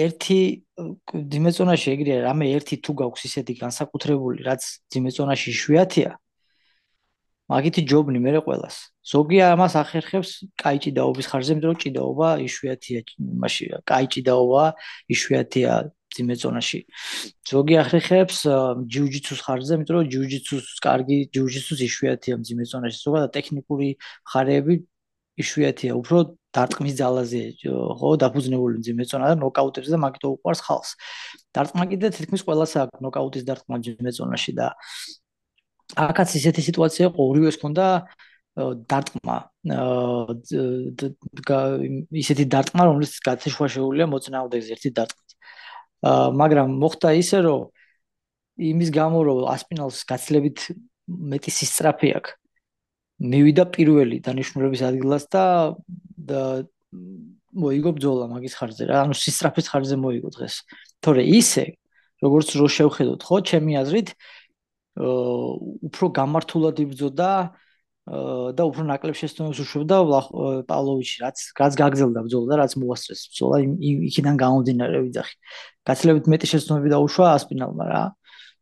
ერთი 0.00 0.40
დიმეწონაში 1.32 1.88
ეგრეა 1.94 2.18
რამე 2.24 2.46
ერთი 2.56 2.76
თუ 2.84 2.92
გაქვს 3.02 3.22
ისეთი 3.28 3.54
განსაკუთრებული 3.62 4.46
რაც 4.48 4.62
დიმეწონაში 4.94 5.52
შვიათია 5.60 6.10
მაგითი 7.48 7.82
ჯობნი 7.90 8.18
მე 8.20 8.40
ყველას. 8.44 8.76
ზოგი 9.08 9.38
ამას 9.52 9.74
ახერხებს 9.82 10.30
კაი 10.60 10.78
ჭიდაობის 10.84 11.26
ხარზე 11.30 11.50
იმიტომ 11.54 11.70
რომ 11.72 11.78
ჭიდაობა 11.82 12.28
იშვიათია 12.44 13.00
იმაში 13.24 13.64
კაი 13.88 14.06
ჭიდაობა 14.12 14.64
იშვიათია 15.14 15.72
დიმეწონაში 16.16 16.80
ზოგი 17.48 17.74
ახერხებს 17.84 18.38
ჯიუჯიტსუს 18.92 19.40
ხარზე 19.46 19.72
იმიტომ 19.78 19.94
რომ 19.96 20.04
ჯიუჯიტსუს 20.12 20.66
კარგი 20.84 21.18
ჯიუჯიტსუს 21.34 21.80
იშვიათია 21.88 22.34
დიმეწონაში 22.48 22.98
ზოგადად 23.06 23.30
ტექნიკური 23.36 23.88
ხარეები 24.28 24.74
იშვიათია. 25.38 25.94
უფრო 25.94 26.18
დარტყმის 26.56 26.94
ძალაზე 26.98 27.42
ხო 27.98 28.08
დაფუძნებული 28.22 28.82
ძიმეწონა 28.86 29.26
და 29.30 29.36
ნოკაუტებზე 29.38 29.90
და 29.94 29.98
მაგით 30.04 30.24
უყარს 30.34 30.60
ხალხს. 30.66 30.90
დარტყმა 31.54 31.84
კიდე 31.92 32.06
თითქმის 32.18 32.42
ყველას 32.48 32.72
აქვს 32.82 33.02
ნოკაუტის 33.06 33.44
დარტყმა 33.48 33.76
ძიმეწონაში 33.86 34.52
და 34.58 34.66
აკაც 35.98 36.28
ისეთი 36.38 36.62
სიტუაცია 36.68 37.04
იყო 37.10 37.20
ორივეს 37.30 37.56
ქონდა 37.62 37.86
დარტყმა. 38.58 39.36
ისეთი 42.22 42.44
დარტყმა 42.54 42.82
რომელიც 42.88 43.12
გაცეშვა 43.26 43.66
შეუულია 43.74 44.06
მოწინააღმდეგეზე 44.12 44.70
ერთი 44.74 44.90
დარტყმით. 44.98 45.30
მაგრამ 46.40 46.68
მოხდა 46.82 47.08
ისე 47.22 47.38
რომ 47.46 47.62
იმის 48.58 48.90
გამო 48.98 49.18
რომ 49.26 49.38
ასპინალს 49.54 49.98
გაცლებით 50.10 50.58
მეტი 51.06 51.50
სისწრაფე 51.58 52.08
აქვს. 52.18 52.32
მივიდა 53.18 53.64
პირველი 53.74 54.16
დანიშნულების 54.22 54.82
ადგილას 54.90 55.24
და 55.34 55.44
მოიგო 57.58 57.90
ბძოლა 57.98 58.26
მაგის 58.30 58.54
ხარჯზე 58.58 58.84
რა 58.90 58.96
ანუ 59.06 59.14
სისტრაფის 59.18 59.66
ხარჯზე 59.70 59.96
მოიგო 59.98 60.30
დღეს. 60.34 60.54
თორე 61.02 61.22
ისე 61.26 61.64
როგორც 62.22 62.48
რო 62.58 62.66
შევხედოთ 62.76 63.20
ხო 63.26 63.36
ჩემი 63.48 63.72
აზრით 63.82 64.08
უფრო 64.98 66.04
გამართულად 66.18 66.76
იბძოდა 66.84 67.30
და 68.08 68.62
უფრო 68.64 68.82
ნაკლებ 68.88 69.16
შეცდომებს 69.20 69.58
უშვებდა 69.62 69.96
პავლოვიჩი 70.68 71.16
რაც 71.22 71.38
რაც 71.60 71.72
გაგზელდა 71.76 72.20
ბძოლა 72.24 72.46
და 72.48 72.56
რაც 72.64 72.72
მოასწრეს. 72.80 73.20
ბძოლა 73.32 73.56
იქიდან 74.08 74.34
გამომდინარე 74.40 74.98
ვიძახი 75.04 75.34
გაცილებით 75.88 76.24
მეტი 76.32 76.46
შეცდომები 76.52 76.88
დაუშვა 76.94 77.26
ასპინალმა 77.36 77.84
რა. 77.84 78.02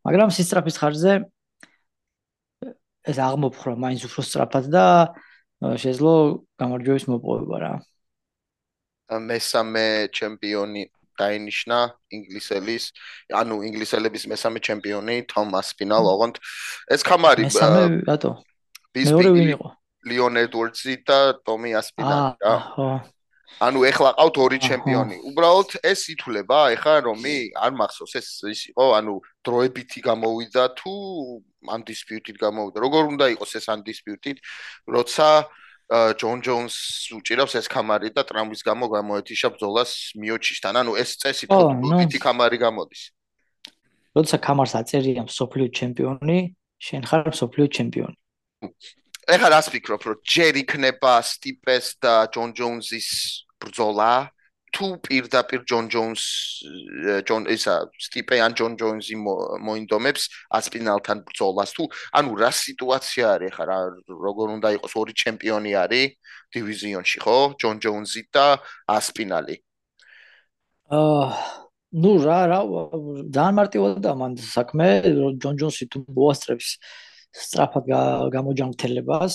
მაგრამ 0.06 0.28
სისტრაფის 0.34 0.76
ხარჯზე 0.82 1.12
ეს 3.06 3.18
აღმოფხრა 3.22 3.72
მაინც 3.78 4.02
უფრო 4.10 4.20
სწრაფად 4.26 4.64
და 4.66 4.86
შეძლო 5.62 6.14
გამარჯვების 6.58 7.04
მოპოვება 7.06 7.56
რა. 7.62 7.72
მესამე 9.06 10.10
ჩემპიონი 10.10 10.82
დაინიშნა 11.20 11.78
ინგლისელის, 12.16 12.84
ანუ 13.32 13.56
ინგლისელების 13.68 14.24
მესამე 14.32 14.58
ჩემპიონი 14.60 15.16
თომას 15.32 15.68
ფინალოვანთ. 15.80 16.36
ეს 16.92 17.00
ხამარი 17.02 17.48
მესამე 17.48 17.82
რატო? 18.06 18.32
მეორე 18.96 19.30
ვინ 19.36 19.48
იყო? 19.56 19.68
ლიონ 20.06 20.34
ედვარდსი 20.46 20.94
და 21.02 21.18
ტომი 21.42 21.70
ასპინალი 21.80 22.38
რა. 22.40 22.56
ხო. 22.76 22.90
ანუ 23.56 23.80
ეხლა 23.88 24.10
ყავთ 24.20 24.36
ორი 24.36 24.58
ჩემპიონი. 24.60 25.16
უბრალოდ 25.32 25.70
ეს 25.80 26.00
ითვლება 26.12 26.58
ეხლა 26.76 26.94
რომი 27.08 27.36
არ 27.56 27.72
მახსოვს 27.72 28.12
ეს 28.20 28.28
ის 28.52 28.60
იყო, 28.70 28.86
ანუ 29.00 29.14
დროებითი 29.46 30.00
გამოვიდა 30.04 30.64
თუ 30.76 30.92
ამ 31.72 31.80
დისპიუტით 31.88 32.36
გამოვიდა. 32.36 32.78
როგორ 32.84 33.02
უნდა 33.16 33.26
იყოს 33.34 33.52
ეს 33.56 33.66
ან 33.72 33.80
დისპიუტით, 33.86 34.38
როცა 34.86 35.28
აა 35.40 35.65
ჯონ 35.90 36.38
ჯონს 36.42 36.76
უჭირავს 37.14 37.54
ეს 37.62 37.66
კამარი 37.70 38.10
და 38.10 38.26
ტრამვის 38.26 38.62
გამო 38.66 38.90
გამოეთიშა 38.90 39.48
ბძოლას 39.54 40.18
მიოჩისთან. 40.18 40.74
ანუ 40.82 40.92
ეს 40.98 41.10
წესი 41.22 41.46
დროებითი 41.46 42.18
კამარი 42.18 42.58
გამოდის. 42.58 43.02
როცა 44.16 44.36
კამარს 44.42 44.74
აწერია 44.80 45.22
სოფლიო 45.30 45.68
ჩემპიონი, 45.70 46.38
შენ 46.80 47.02
ხარ 47.06 47.30
სოფლიო 47.30 47.66
ჩემპიონი. 47.70 48.16
ეხლა 49.26 49.48
რას 49.54 49.66
ფიქრობ, 49.70 50.02
რომ 50.06 50.18
ჯერ 50.26 50.54
იქნება 50.62 51.12
სტიპეს 51.22 51.86
და 52.02 52.26
ჯონ 52.34 52.50
ჯონსის 52.56 53.08
ბრძოლა? 53.62 54.30
თუ 54.76 54.86
პირდაპირ 55.00 55.62
ჯონ 55.64 55.86
ჯონს 55.92 56.22
ჯონ 57.28 57.48
ისა 57.54 57.74
სტიპე 58.06 58.40
ან 58.44 58.52
ჯონ 58.58 58.76
ჯონსი 58.80 59.16
მოინდომებს 59.16 60.28
ასპინალთან 60.58 61.24
ბრძოლას 61.24 61.72
თუ 61.76 61.88
ანუ 62.20 62.30
რა 62.36 62.50
სიტუაცია 62.60 63.24
არის 63.36 63.52
ხა 63.56 63.64
რა 63.72 63.78
როგორ 64.26 64.46
უნდა 64.56 64.68
იყოს 64.76 64.94
ორი 65.00 65.12
ჩემპიონი 65.16 65.72
არის 65.82 66.12
დივიზიონში 66.52 67.18
ხო? 67.24 67.38
ჯონ 67.56 67.76
ჯონსი 67.80 68.22
და 68.28 68.46
ასპინალი 68.84 69.56
აა 70.92 71.24
ნუ 71.96 72.12
რა 72.26 72.40
რა 72.52 72.60
ძალიან 73.32 73.54
მარტივადაა 73.56 74.16
მან 74.20 74.32
საქმე 74.36 74.86
ჯონ 75.40 75.54
ჯონსი 75.60 75.88
თუ 75.88 76.04
მოასწრებს 76.12 76.68
სწრაფად 77.32 77.84
გამოჯანმრთელებას 78.36 79.34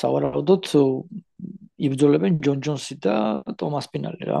სავარაუდოდ 0.00 0.62
იბრძოლებენ 1.78 2.40
ჯონ 2.44 2.58
ჯონსი 2.64 2.98
და 3.00 3.14
ტომას 3.56 3.88
პინალი 3.92 4.28
რა. 4.28 4.40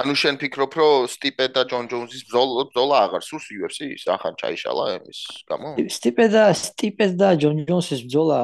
ანუ 0.00 0.12
შენ 0.16 0.38
ფიქრობ, 0.40 0.72
რომ 0.80 1.06
სტიპე 1.12 1.46
და 1.52 1.62
ჯონ 1.68 1.86
ჯონსის 1.92 2.24
ბრძოლა 2.26 2.64
ბრძოლა 2.72 2.96
აღარ 3.04 3.22
სურს 3.22 3.46
UFC-ს, 3.52 4.08
ახან 4.08 4.34
ჩაიშალა 4.40 4.84
ამის 4.96 5.20
გამო? 5.44 5.68
სტიპე 5.92 6.26
და 6.32 6.44
სტიპე 6.56 7.06
და 7.20 7.28
ჯონ 7.36 7.64
ჯონსის 7.68 8.00
ბრძოლა 8.08 8.40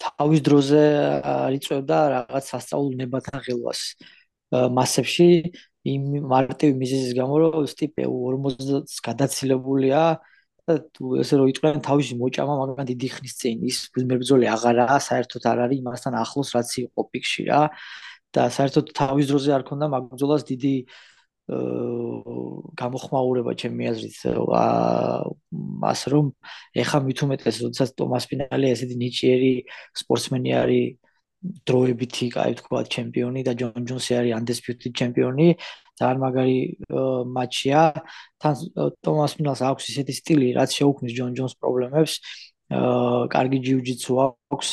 თავის 0.00 0.40
დროზე 0.42 0.82
არიწევდა 1.20 1.98
რაღაც 2.16 2.44
სასწაულ 2.50 2.90
ნებათა 3.00 3.36
ღელვას 3.46 3.80
მასებში 4.50 5.30
იმ 5.94 6.02
მარტივი 6.26 6.74
მიზეზის 6.80 7.12
გამო 7.16 7.34
რომ 7.44 7.68
სტიპე 7.70 8.04
40-ს 8.08 9.00
გადაცილებულია 9.04 10.00
და 10.18 10.30
თუ 10.94 11.04
ესე 11.22 11.34
რომ 11.40 11.46
იყვნენ 11.52 11.80
თავისი 11.88 12.14
მოჭამა 12.20 12.54
მაგრამ 12.60 12.86
დიდი 12.92 13.08
ხნის 13.14 13.34
წინ. 13.40 13.56
ის 13.70 13.76
მებრძოლი 13.96 14.46
აღარაა 14.54 14.96
საერთოდ 15.08 15.42
არ 15.50 15.58
არის 15.64 15.78
იმასთან 15.82 16.12
ახლოს 16.24 16.48
რაც 16.56 16.70
იყო 16.84 17.00
პიკში 17.10 17.42
რა. 17.50 17.60
და 18.34 18.42
საერთოდ 18.56 18.84
თავის 18.94 19.26
დროზე 19.30 19.50
არ 19.58 19.62
ქონდა 19.66 19.86
მაგბრძოლას 19.94 20.42
დიდი 20.50 20.74
გამოხმაურება 22.78 23.52
ჩემი 23.58 23.82
აზრით 23.90 24.16
ასე 25.92 26.06
რომ 26.14 26.26
ეხა 26.82 26.98
მით 27.06 27.18
უმეტეს 27.26 27.56
როდესაც 27.66 27.90
ტომას 27.98 28.24
ფინალი 28.30 28.66
ესეთი 28.70 28.96
ნიჭიერი 29.02 29.52
სპორტსმენი 29.98 30.50
არის 30.62 30.86
დროებითი, 31.40 32.26
კაი 32.36 32.52
თქვა, 32.60 32.84
ჩემპიონი 32.94 33.40
და 33.48 33.52
ჯონ 33.56 33.84
ჯონსი 33.88 34.12
არის 34.20 34.32
undisputed 34.38 34.92
ჩემპიონი. 34.92 35.56
ძალიან 36.00 36.18
მაგარი 36.24 36.58
მატჩია. 37.36 37.82
თან 38.40 38.54
ტომას 39.04 39.32
ფინალს 39.36 39.62
აქვს 39.70 39.84
ისეთი 39.92 40.14
სტილი, 40.20 40.48
რაც 40.56 40.70
შეუქმნის 40.78 41.12
ჯონ 41.18 41.32
ჯონს 41.36 41.54
პრობლემებს. 41.60 42.14
აა 42.70 43.28
კარგი 43.34 43.58
ჯიუჯიტსუ 43.66 44.12
აქვს. 44.24 44.68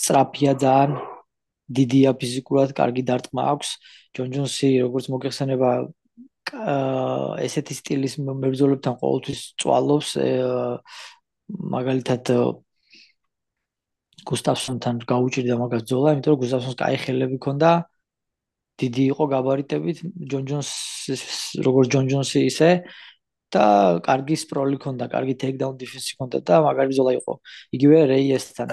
სტრაფია 0.00 0.52
ძალიან 0.58 0.90
დიდია 1.78 2.10
ფიზიკურად, 2.20 2.74
კარგი 2.80 3.02
დარტყმა 3.10 3.42
აქვს. 3.54 3.68
ჯონ 4.16 4.28
ჯონსი 4.34 4.68
როგორც 4.86 5.06
მოგეხსენება 5.12 5.70
აა 6.46 7.42
ესეთი 7.46 7.74
სტილის 7.80 8.14
მებრძოლებთან 8.22 8.94
ყოველთვის 9.02 9.40
წვალობს. 9.60 10.10
მაგალითად 11.74 12.24
გუსტავსონთან 14.26 14.94
გაუჭირდა 15.10 15.54
მაგას 15.62 15.82
ძოლა, 15.90 16.14
იმიტომ 16.16 16.32
რომ 16.34 16.40
გუსტავსონს 16.42 16.76
კაი 16.82 16.96
ხელები 17.02 17.36
ჰქონდა. 17.38 17.70
დიდი 18.80 19.02
იყო 19.12 19.24
გაბარიტებით, 19.32 19.98
ჯონ 20.30 20.42
ჯონს 20.50 20.70
როგორც 21.64 21.88
ჯონ 21.94 22.06
ჯონსი 22.12 22.40
ისე 22.50 22.70
და 23.54 23.64
კარგი 24.04 24.36
სპროლი 24.36 24.76
ჰქონდა, 24.76 25.08
კარგი 25.08 25.34
ტეიქდაუნ 25.40 25.76
დიფენსი 25.80 26.12
ჰქონდა 26.16 26.38
და 26.44 26.54
მაგარი 26.66 26.92
ბრძოლა 26.92 27.12
იყო. 27.20 27.32
იგივე 27.72 27.98
რეიესთან. 28.12 28.68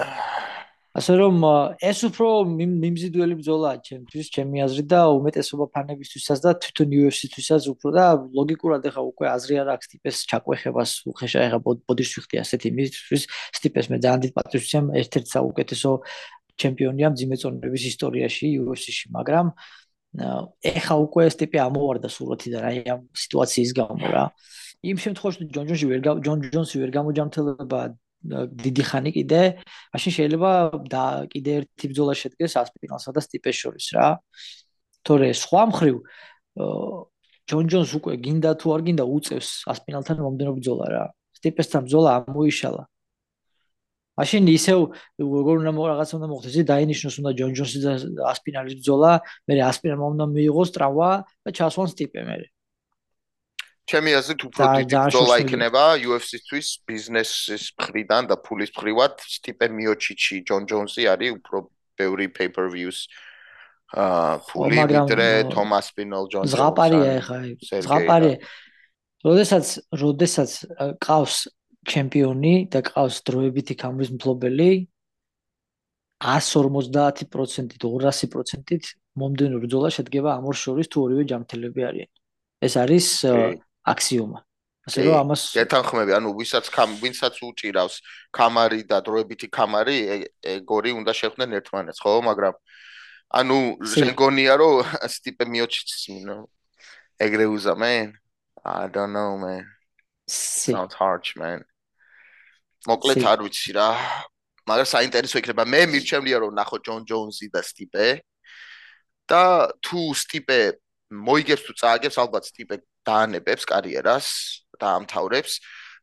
ასე 0.94 1.12
რომ 1.18 1.36
ეს 1.82 1.98
უფრო 2.06 2.26
მიმზიდველი 2.54 3.34
ბრძოლაა 3.40 3.76
ჩემთვის, 3.82 4.26
ჩემი 4.30 4.56
აზრით 4.62 4.86
და 4.94 5.00
უმეტესობა 5.10 5.66
ფანებისთვისაც 5.74 6.38
და 6.38 6.50
თვითონ 6.62 6.88
UFC-თვისაც 6.94 7.62
უფრო 7.74 7.88
და 7.98 8.04
ლოგიკურად 8.30 8.82
ეხა 8.86 9.02
უკვე 9.10 9.26
აზრი 9.34 9.54
არ 9.58 9.68
აქვს 9.74 9.86
ტიპეს 9.90 10.16
ჩაკვეხებას 10.30 10.90
უხეშა 11.10 11.40
ეხა 11.50 11.58
ბოდიშ 11.66 12.10
ვიხდი 12.14 12.36
ასეთი 12.44 12.68
მისთვის 12.78 13.22
სტიპეს 13.58 13.86
მე 13.90 13.96
ძალიან 14.06 14.20
დიდ 14.22 14.32
პატრიოტს 14.38 14.66
ვცემ 14.70 14.86
ერთ-ერთ 15.02 15.26
საუკეთესო 15.34 15.90
ჩემპიონია 16.62 17.08
მძიმეწონების 17.10 17.82
ისტორიაში 17.90 18.46
UFC-ში, 18.62 19.10
მაგრამ 19.18 19.50
ეხა 20.14 20.94
უკვე 21.04 21.26
ეს 21.26 21.34
ტიპი 21.40 21.58
ამოვარდა 21.58 22.08
სურათიდან 22.12 22.62
აი 22.70 22.76
ამ 22.94 23.00
სიტუაციის 23.18 23.70
გამო 23.74 24.06
რა. 24.14 24.24
იმ 24.84 24.96
შემთხვევაში 25.04 25.46
ჯონ 25.50 25.66
ჯონსი 25.70 25.86
ვერ 25.90 26.00
ჯონ 26.04 26.38
ჯონსი 26.54 26.76
ვერ 26.82 26.90
გამოჯამთელება 26.94 27.80
დიდი 28.24 28.84
ხანი 28.88 29.10
კიდე, 29.16 29.40
მაშინ 29.92 30.12
შეიძლება 30.16 30.50
და 30.88 31.04
კიდე 31.32 31.50
ერთი 31.60 31.86
ბრძოლა 31.92 32.14
შედგეს 32.16 32.52
ასპინალსა 32.62 33.10
და 33.12 33.20
სტიპეს 33.20 33.56
შორის 33.58 33.86
რა. 33.96 34.06
თორე 35.04 35.28
სხვა 35.36 35.62
მხრივ 35.74 35.96
ჯონ 37.44 37.64
ჯონს 37.68 37.90
უკვე 37.98 38.12
გინდა 38.24 38.50
თუ 38.56 38.66
არ 38.74 38.80
გინდა 38.86 39.04
უწევს 39.04 39.48
ასპინალთან 39.68 40.16
მომდენო 40.24 40.52
ბრძოლა 40.56 40.86
რა. 40.94 41.04
სტიპესთან 41.36 41.80
ბრძოლა 41.84 42.10
ამოიშალა. 42.24 42.82
მაშინ 44.14 44.42
ისევ 44.54 44.78
როგორ 45.18 45.54
უნდა 45.62 45.72
რაღაცა 45.74 46.14
უნდა 46.18 46.28
მოხდეს, 46.30 46.56
დაინიშნოს 46.70 47.14
უნდა 47.18 47.30
ჯონ 47.38 47.52
ჯონსი 47.58 47.78
და 47.82 47.92
ასპინალის 48.30 48.74
ბრძოლა, 48.78 49.12
მე 49.50 49.54
ასპინალმა 49.70 50.06
უნდა 50.14 50.24
მიიღოს 50.34 50.70
ტრავმა 50.74 51.10
და 51.42 51.50
ჩასვან 51.50 51.88
სტიპე 51.90 52.20
მე. 52.28 52.36
ჩემი 53.84 54.10
აზრით 54.16 54.40
უფრო 54.48 54.62
დიდი 54.80 54.96
ბრძოლა 54.96 55.34
იქნება 55.44 55.82
UFC-თვის 56.08 56.68
ბიზნესის 56.88 57.64
მხრიდან 57.76 58.22
და 58.30 58.36
ფულის 58.40 58.70
მხრიდან. 58.72 59.12
სტიპე 59.36 59.66
მიოჩიჩი 59.76 60.36
ჯონ 60.48 60.62
ჯონსი 60.70 61.02
არის 61.10 61.30
უფრო 61.36 61.58
ბევრი 61.98 62.26
pay-per-views 62.32 62.98
აა 63.94 64.42
ფული 64.48 64.78
ვიდრე 64.90 65.28
თომას 65.52 65.86
პინოლ 65.94 66.24
ჯონსი 66.32 66.54
ზღაპარია 66.54 67.10
ეხა 67.20 67.36
ზღაპარია. 67.84 68.36
როდესაც 69.24 69.66
როდესაც 69.92 70.50
ყავს 71.04 71.36
ჩემპიონი 71.92 72.54
და 72.72 72.80
ყავს 72.88 73.20
დროებითი 73.28 73.74
კამრის 73.80 74.10
მფლობელი 74.16 74.70
150%-ით 76.24 77.80
200%-ით 77.84 78.84
მომდენო 79.20 79.60
ბრძოლა 79.62 79.90
შედგება 79.96 80.36
ამ 80.38 80.48
ორ 80.50 80.56
შორის 80.58 80.88
თუ 80.90 81.04
ორივე 81.06 81.24
ჯამთელები 81.30 81.86
არიან 81.90 82.10
ეს 82.64 82.74
არის 82.80 83.06
აქსიომა. 83.84 84.40
ასე 84.84 85.00
რომ 85.00 85.14
ამას 85.16 85.42
ეთანხმები, 85.56 86.12
ანუ 86.12 86.28
ვისაც 86.36 86.66
კამ 86.68 86.90
ვინცაც 87.00 87.40
უჭირავს 87.40 87.94
კამარი 88.36 88.84
და 88.84 89.00
დროებითი 89.00 89.48
კამარი, 89.48 89.96
ეგორი 90.44 90.92
უნდა 91.00 91.12
შეხვდნენ 91.20 91.56
ერთმანეთს, 91.56 92.00
ხო, 92.04 92.12
მაგრამ 92.28 92.54
ანუ 93.40 93.58
შეგონია 93.80 94.54
რომ 94.60 94.84
სტიპე 95.16 95.44
მიოჩიც 95.48 95.90
ნო 96.28 96.36
ეგრე 97.16 97.46
უზამენ? 97.48 98.12
I 98.64 98.88
don't 98.88 99.12
know 99.12 99.36
man. 99.40 99.64
Sounds 100.28 100.94
hard 100.94 101.24
man. 101.36 101.64
მოკლედ 102.88 103.24
არ 103.24 103.40
ვიცი 103.44 103.70
რა. 103.76 103.88
მაგრამ 104.68 104.88
საინტერესო 104.88 105.36
იქნება. 105.40 105.64
მე 105.64 105.80
მირჩევლია 105.92 106.36
რომ 106.44 106.52
ნახო 106.56 106.76
ჯონ 106.80 107.02
ჯოუნსი 107.08 107.46
და 107.52 107.60
სტიპე. 107.60 108.20
და 109.24 109.72
თუ 109.80 110.12
სტიპე 110.12 110.76
მოიგებს 111.08 111.64
თუ 111.64 111.72
წააგებს, 111.80 112.16
ალბათ 112.20 112.44
სტიპე 112.44 112.76
დაანებებს 113.08 113.64
კარიერას, 113.64 114.26
დაამთავრებს 114.76 115.52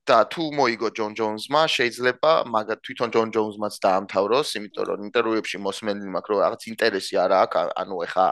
და 0.02 0.26
თუ 0.26 0.44
მოიგო 0.58 0.90
ჯონ 0.98 1.14
ჯოუნზმა, 1.14 1.62
შეიძლება 1.70 2.32
მაგა 2.50 2.76
თვითონ 2.82 3.10
ჯონ 3.14 3.30
ჯოუნზმაც 3.36 3.74
დაამთავროს, 3.86 4.50
იმიტომ 4.58 4.86
რომ 4.90 5.00
ინტერვიუებში 5.06 5.58
მოსმენილი 5.62 6.10
მაქვს, 6.10 6.30
რომ 6.34 6.40
რაღაც 6.42 6.62
ინტერესი 6.74 7.16
არ 7.22 7.32
აქვს, 7.46 7.70
ანუ 7.82 7.96
ეხა 8.10 8.28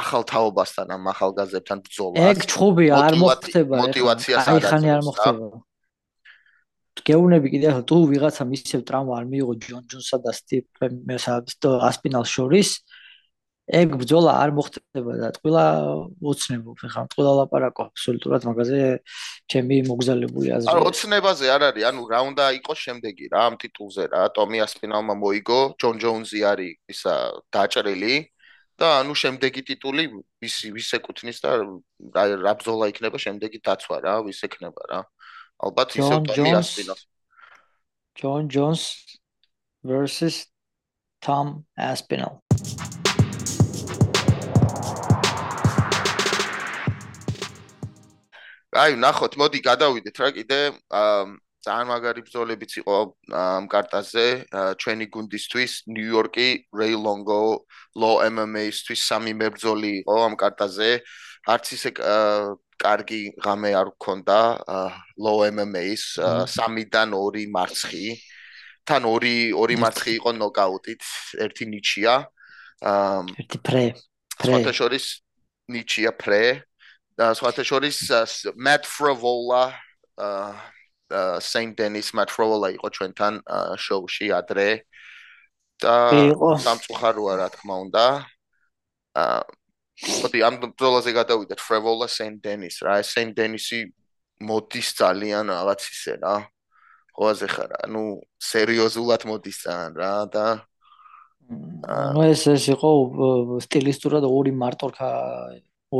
ახალ 0.00 0.22
თაობასთან 0.32 0.86
ამ 0.96 1.04
ახალგაზრდებთან 1.12 1.78
ბრძოლა. 1.84 2.16
ეგ 2.32 2.38
ჩხუბი 2.48 2.86
არ 2.88 3.14
მოხდება. 3.20 3.74
мотиваციას 3.84 4.44
არ 4.48 4.52
არის. 4.56 4.64
აიხანი 4.64 4.88
არ 4.96 5.02
მოხდება. 5.04 5.44
გეუნები 7.08 7.48
კიდე 7.54 7.66
ახლა 7.72 7.84
თუ 7.90 7.96
ვიღაცა 8.12 8.44
მისცევ 8.52 8.80
ტრავმა 8.88 9.12
არ 9.20 9.26
მიიღო 9.32 9.54
ჯონ 9.64 9.84
ჯონსა 9.90 10.16
და 10.24 10.32
სტივ 10.36 10.64
მესა 11.10 11.32
ასპინალ 11.90 12.24
შორის 12.28 12.70
ეგ 13.70 13.94
ბძოლა 14.02 14.32
არ 14.42 14.50
მოხდება 14.56 15.12
და 15.20 15.28
ტყილა 15.36 15.64
ოცნებობ 16.18 16.80
ხა 16.90 17.02
ტყილა 17.12 17.32
ლაპარაკო 17.38 17.82
აბსოლუტურად 17.86 18.42
მაგაზე 18.48 18.80
ჩემი 19.46 19.76
მოგზალებული 19.86 20.48
აზრი. 20.58 20.74
არ 20.74 20.80
ოცნებაზე 20.90 21.46
არ 21.54 21.62
არის 21.70 21.84
ანუ 21.90 22.02
რა 22.10 22.20
უნდა 22.30 22.44
იყოს 22.58 22.78
შემდეგი 22.86 23.26
რა 23.30 23.40
ამ 23.50 23.54
ტიტულზე 23.62 24.04
რა 24.10 24.22
ტომი 24.34 24.58
ასპინალმა 24.66 25.14
მოიგო 25.22 25.60
ჯონ 25.78 25.94
ჯონსი 26.02 26.40
არის 26.50 26.74
ისა 26.90 27.14
დაჭრილი 27.54 28.14
და 28.80 28.88
ანუ 29.04 29.14
შემდეგი 29.22 29.62
ტიტული 29.70 30.04
ვის 30.42 30.56
ვის 30.74 30.88
ეკუთვნის 30.98 31.38
და 31.44 31.50
რა 32.42 32.52
ბძოლა 32.58 32.90
იქნება 32.90 33.18
შემდეგი 33.22 33.58
დაცვა 33.62 33.96
რა 34.02 34.14
ვის 34.26 34.40
ეკნება 34.50 34.82
რა 34.90 35.00
ალბათ 35.66 35.96
ისე 36.00 36.20
ტომი 36.28 36.54
ასპინალს 36.60 37.02
ჯონ 38.20 38.48
ჯონს 38.54 38.84
versus 39.84 40.46
tom 41.20 41.64
aspinall 41.76 42.40
აი, 48.70 48.94
ნახოთ, 49.02 49.34
მოდი 49.34 49.60
გადავიდეთ 49.66 50.16
რა 50.22 50.28
კიდე. 50.36 50.58
ძალიან 51.60 51.88
მაგარი 51.90 52.22
ბრძოლებიც 52.24 52.72
იყო 52.80 52.96
ამ 53.36 53.64
კარტაზე, 53.68 54.26
ჩვენი 54.80 55.06
გუნდისთვის, 55.12 55.72
ნიუ-იორკი, 55.92 56.48
რეი 56.80 56.96
ლონგო, 56.96 57.40
ლო 58.00 58.12
MMA-ისთვის 58.30 59.00
სამი 59.10 59.32
მებრძოლი 59.36 59.92
იყო 60.00 60.16
ამ 60.24 60.34
კარტაზე. 60.40 60.90
არც 61.50 61.66
ისე 61.76 61.90
კარგი 62.80 63.22
ღამე 63.44 63.70
არ 63.76 63.88
გქონდა 63.94 64.40
ლო 65.20 65.34
MMA-ის, 65.52 66.04
სამიდან 66.48 67.12
ორი 67.12 67.44
მარცხი. 67.52 68.06
თან 68.88 69.02
ორი 69.04 69.52
ორი 69.52 69.76
მარცხი 69.76 70.12
იყო 70.18 70.30
ნოკაუტით, 70.40 71.02
ერთი 71.44 71.64
ნიჩია. 71.72 72.14
ერთი 73.36 73.58
პრე. 73.60 73.84
პრე. 74.40 74.52
ფოტოშორის 74.56 75.06
ნიჩია 75.68 76.10
პრე. 76.16 76.64
და 77.20 77.36
სხვათა 77.36 77.64
შორის 77.68 77.98
Matt 78.56 78.88
Frovola 78.88 79.76
აა 80.16 81.40
Saint 81.44 81.76
Denis 81.76 82.14
Matt 82.16 82.32
Frovola 82.32 82.72
იყო 82.72 82.88
ჩვენთან 82.96 83.34
შოუში 83.76 84.32
ადრე 84.32 84.68
და 85.84 85.96
სამწუხაროა 86.64 87.34
რა 87.40 87.48
თქმა 87.52 87.76
უნდა 87.84 88.06
აა 89.20 89.59
მოდი 90.00 90.40
ამ 90.46 90.54
ბრძოლაზე 90.62 91.12
გადავიდეთ 91.16 91.60
Frovola 91.60 92.08
Saint 92.08 92.40
Denis 92.44 92.80
რა 92.84 93.00
Saint 93.04 93.36
Denis-ი 93.36 93.80
მოდის 94.40 94.88
ძალიან 95.00 95.52
რაღაც 95.52 95.80
ისე 95.92 96.16
რა 96.22 96.36
ყოაზე 97.16 97.48
ხარ 97.52 97.74
ანუ 97.84 98.04
სერიოზულად 98.50 99.26
მოდის 99.28 99.58
ძალიან 99.66 99.92
რა 100.00 100.14
და 100.32 100.46
ну 102.16 102.22
ეს 102.24 102.46
ეს 102.48 102.64
იყო 102.72 102.90
სტილისტურად 103.66 104.24
ორი 104.24 104.54
მარტორქა 104.62 105.10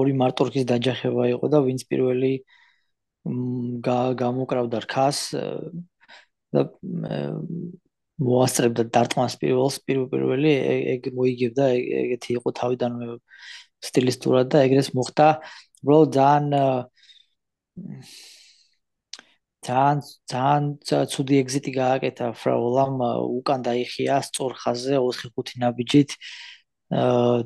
ორი 0.00 0.12
მარტორქის 0.22 0.64
დაჯახება 0.70 1.28
იყო 1.34 1.46
და 1.52 1.60
ვინც 1.66 1.84
პირველი 1.90 2.32
გამოკრავდა 4.22 4.78
რქას 4.86 5.18
და 6.54 6.62
მოასწრებდა 8.20 8.84
დარტყმას 8.94 9.36
პირველს 9.42 9.76
პირველი 9.84 10.52
ეგ 10.94 11.10
მოიგებდა 11.16 11.66
ეგეთი 12.04 12.36
იყო 12.38 12.52
თავიდანვე 12.60 13.06
სტილისტურად 13.88 14.52
და 14.52 14.64
ეგრეს 14.66 14.92
მოხდა 14.96 15.28
უბრალოდ 15.82 16.10
ძალიან 16.16 16.44
ძალიან 19.60 19.98
ძალიან 20.32 20.64
ცუდი 21.12 21.34
ეგზიტი 21.44 21.72
გააკეთა 21.76 22.26
ფრაულამ 22.40 22.94
უკან 23.40 23.60
დაიხია 23.66 24.20
სწორ 24.24 24.52
ხაზზე 24.60 24.96
4-5 25.04 25.52
ნაბიჯით 25.62 26.10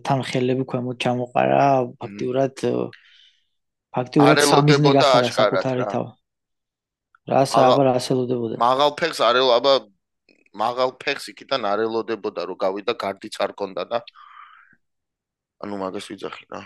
თან 0.07 0.21
ხელები 0.29 0.65
ქვემოთ 0.71 0.97
ჩამოყარა 1.05 1.65
ფაქტიურად 2.01 2.55
ფაქტიურად 3.95 4.39
სამიზნე 4.51 4.91
გახდა 4.99 5.33
საკუთარი 5.39 5.85
თავ 5.91 6.05
რა. 7.31 7.43
სააბა 7.51 7.83
რა 7.89 7.97
სელოდებოდა 8.07 8.63
მაღალ 8.63 8.91
ფეხს 9.01 9.21
არელ 9.29 9.51
აბა 9.59 9.75
მაღალ 10.55 10.91
ფეხს 11.03 11.25
იქიდან 11.35 11.67
არელოდებოდა 11.73 12.47
რომ 12.49 12.59
გავიდა 12.63 12.95
გარდიც 13.05 13.35
არ 13.43 13.53
კონდა 13.59 13.85
და 13.91 13.99
ანუ 15.65 15.77
მაგას 15.83 16.07
ვიძახი 16.13 16.45
რა 16.53 16.61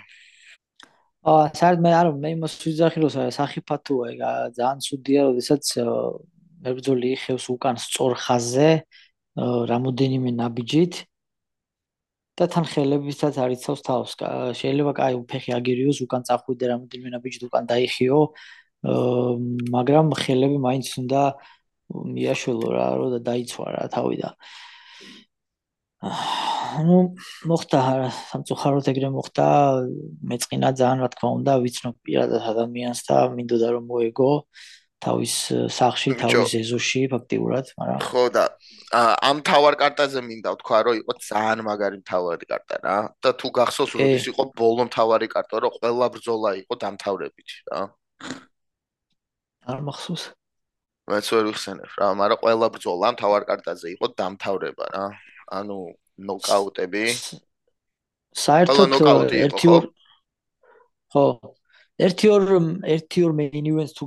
აა 1.28 1.44
საერთოდ 1.58 1.82
მე 1.84 1.92
არ 2.00 2.08
მე 2.22 2.28
იმას 2.36 2.54
ვიძახი 2.62 2.98
რომ 3.02 3.12
სახიფათოა 3.38 4.04
ეგ 4.12 4.20
ძალიან 4.58 4.78
ცუდია 4.86 5.20
როდესაც 5.28 5.64
მებრძოლი 6.66 7.08
იხევს 7.16 7.46
უკან 7.54 7.76
სწორ 7.84 8.12
ხაზზე 8.24 8.70
რამოდენიმე 9.70 10.30
ნაბიჯით 10.38 10.94
და 12.38 12.46
თან 12.54 12.64
ხელებისაც 12.70 13.34
არიცავს 13.44 13.80
თავს 13.88 14.10
შეიძლება 14.60 14.92
კაი 14.98 15.18
ფეხი 15.30 15.50
აგერიოს 15.58 15.98
უკან 16.06 16.22
წახვიდე 16.28 16.64
რამოდენიმე 16.72 17.10
ნაბიჯით 17.14 17.42
უკან 17.50 17.64
დაიხიო 17.72 18.18
მაგრამ 19.74 20.06
ხელები 20.22 20.58
მაინც 20.66 20.86
უნდა 21.02 21.22
მიაშველო 22.14 22.68
რა 22.78 22.86
რომ 23.00 23.18
დაიცვა 23.28 23.66
რა 23.74 23.84
თავი 23.94 24.16
და 24.22 24.30
ну 26.86 26.96
მოხდა 27.50 27.78
სამწუხაროდ 28.30 28.86
ეგრე 28.92 29.08
მოხდა. 29.10 29.46
მეწყინა 30.30 30.70
ძალიან 30.78 30.98
რა 31.02 31.08
თქმა 31.10 31.30
უნდა 31.42 31.52
ვიცნობ 31.62 31.94
პირადად 32.06 32.42
ადამიანს 32.52 33.00
და 33.08 33.16
მინდოდა 33.34 33.68
რომ 33.74 33.84
მოეგო 33.90 34.30
თავის 35.02 35.34
სახში 35.74 36.14
თავის 36.18 36.54
ეზოში 36.58 37.02
ფაქტიურად 37.10 37.66
მაგრამ 37.78 38.00
ხო 38.06 38.22
და 38.34 38.44
ამ 39.30 39.42
თავარ 39.46 39.74
კარტაზე 39.82 40.22
მინდა 40.26 40.54
ვთქვა 40.54 40.78
რომ 40.86 40.94
იყო 41.02 41.12
ძალიან 41.22 41.58
მაგარი 41.66 41.98
თავარი 42.10 42.46
კარტა 42.50 42.76
რა. 42.82 42.96
და 43.22 43.30
თუ 43.38 43.48
გახსოვს 43.58 43.92
რომ 43.98 44.10
ის 44.18 44.26
იყო 44.30 44.42
ბოლო 44.58 44.82
თავარი 44.90 45.28
კარტა 45.34 45.56
რომ 45.66 45.72
ყველა 45.78 46.06
ბრძოლა 46.14 46.50
იყო 46.62 46.74
დამთავრებით 46.82 47.48
რა. 47.70 47.80
არ 49.70 49.80
მახსოვს? 49.86 50.24
მეც 51.10 51.26
ვერ 51.32 51.44
ვიხსენებ 51.50 51.90
რა 51.98 52.06
მაგრამ 52.20 52.38
ყველა 52.42 52.66
ბრძოლა 52.74 53.08
თავარ 53.22 53.42
კარტაზე 53.50 53.86
იყო 53.96 54.06
დამთავრება 54.18 54.86
რა 54.94 55.04
ანუ 55.48 55.78
ნოკაუტები. 56.28 57.04
საერთოდ 58.34 59.32
ერთი 59.38 59.68
ორ 59.72 59.88
ხო? 61.14 61.24
ერთი 61.98 62.26
ორ 62.30 62.42
ერთი 62.94 63.24
ორ 63.26 63.32
მეინ 63.38 63.70
ივენტს 63.72 63.94
თუ 63.98 64.04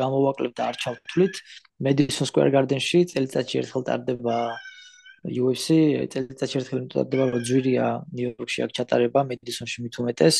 გამოვაკლებთ 0.00 0.56
და 0.58 0.64
არ 0.70 0.76
ჩავთვლით. 0.82 1.34
Madison 1.80 2.28
Square 2.28 2.52
Garden-ში 2.52 3.06
წელიწადში 3.12 3.62
ერთხელ 3.62 3.84
ტარდება 3.88 4.36
UFC 5.24 5.68
წელიწადში 6.12 6.56
ერთხელ 6.60 6.84
ტარდება 6.92 7.24
ძვირია 7.40 7.86
ნიუ-იორკში 8.12 8.64
აქ 8.66 8.70
ჩატარება 8.76 9.24
Madison-ში 9.30 9.84
მით 9.84 9.94
უმეტეს 10.02 10.36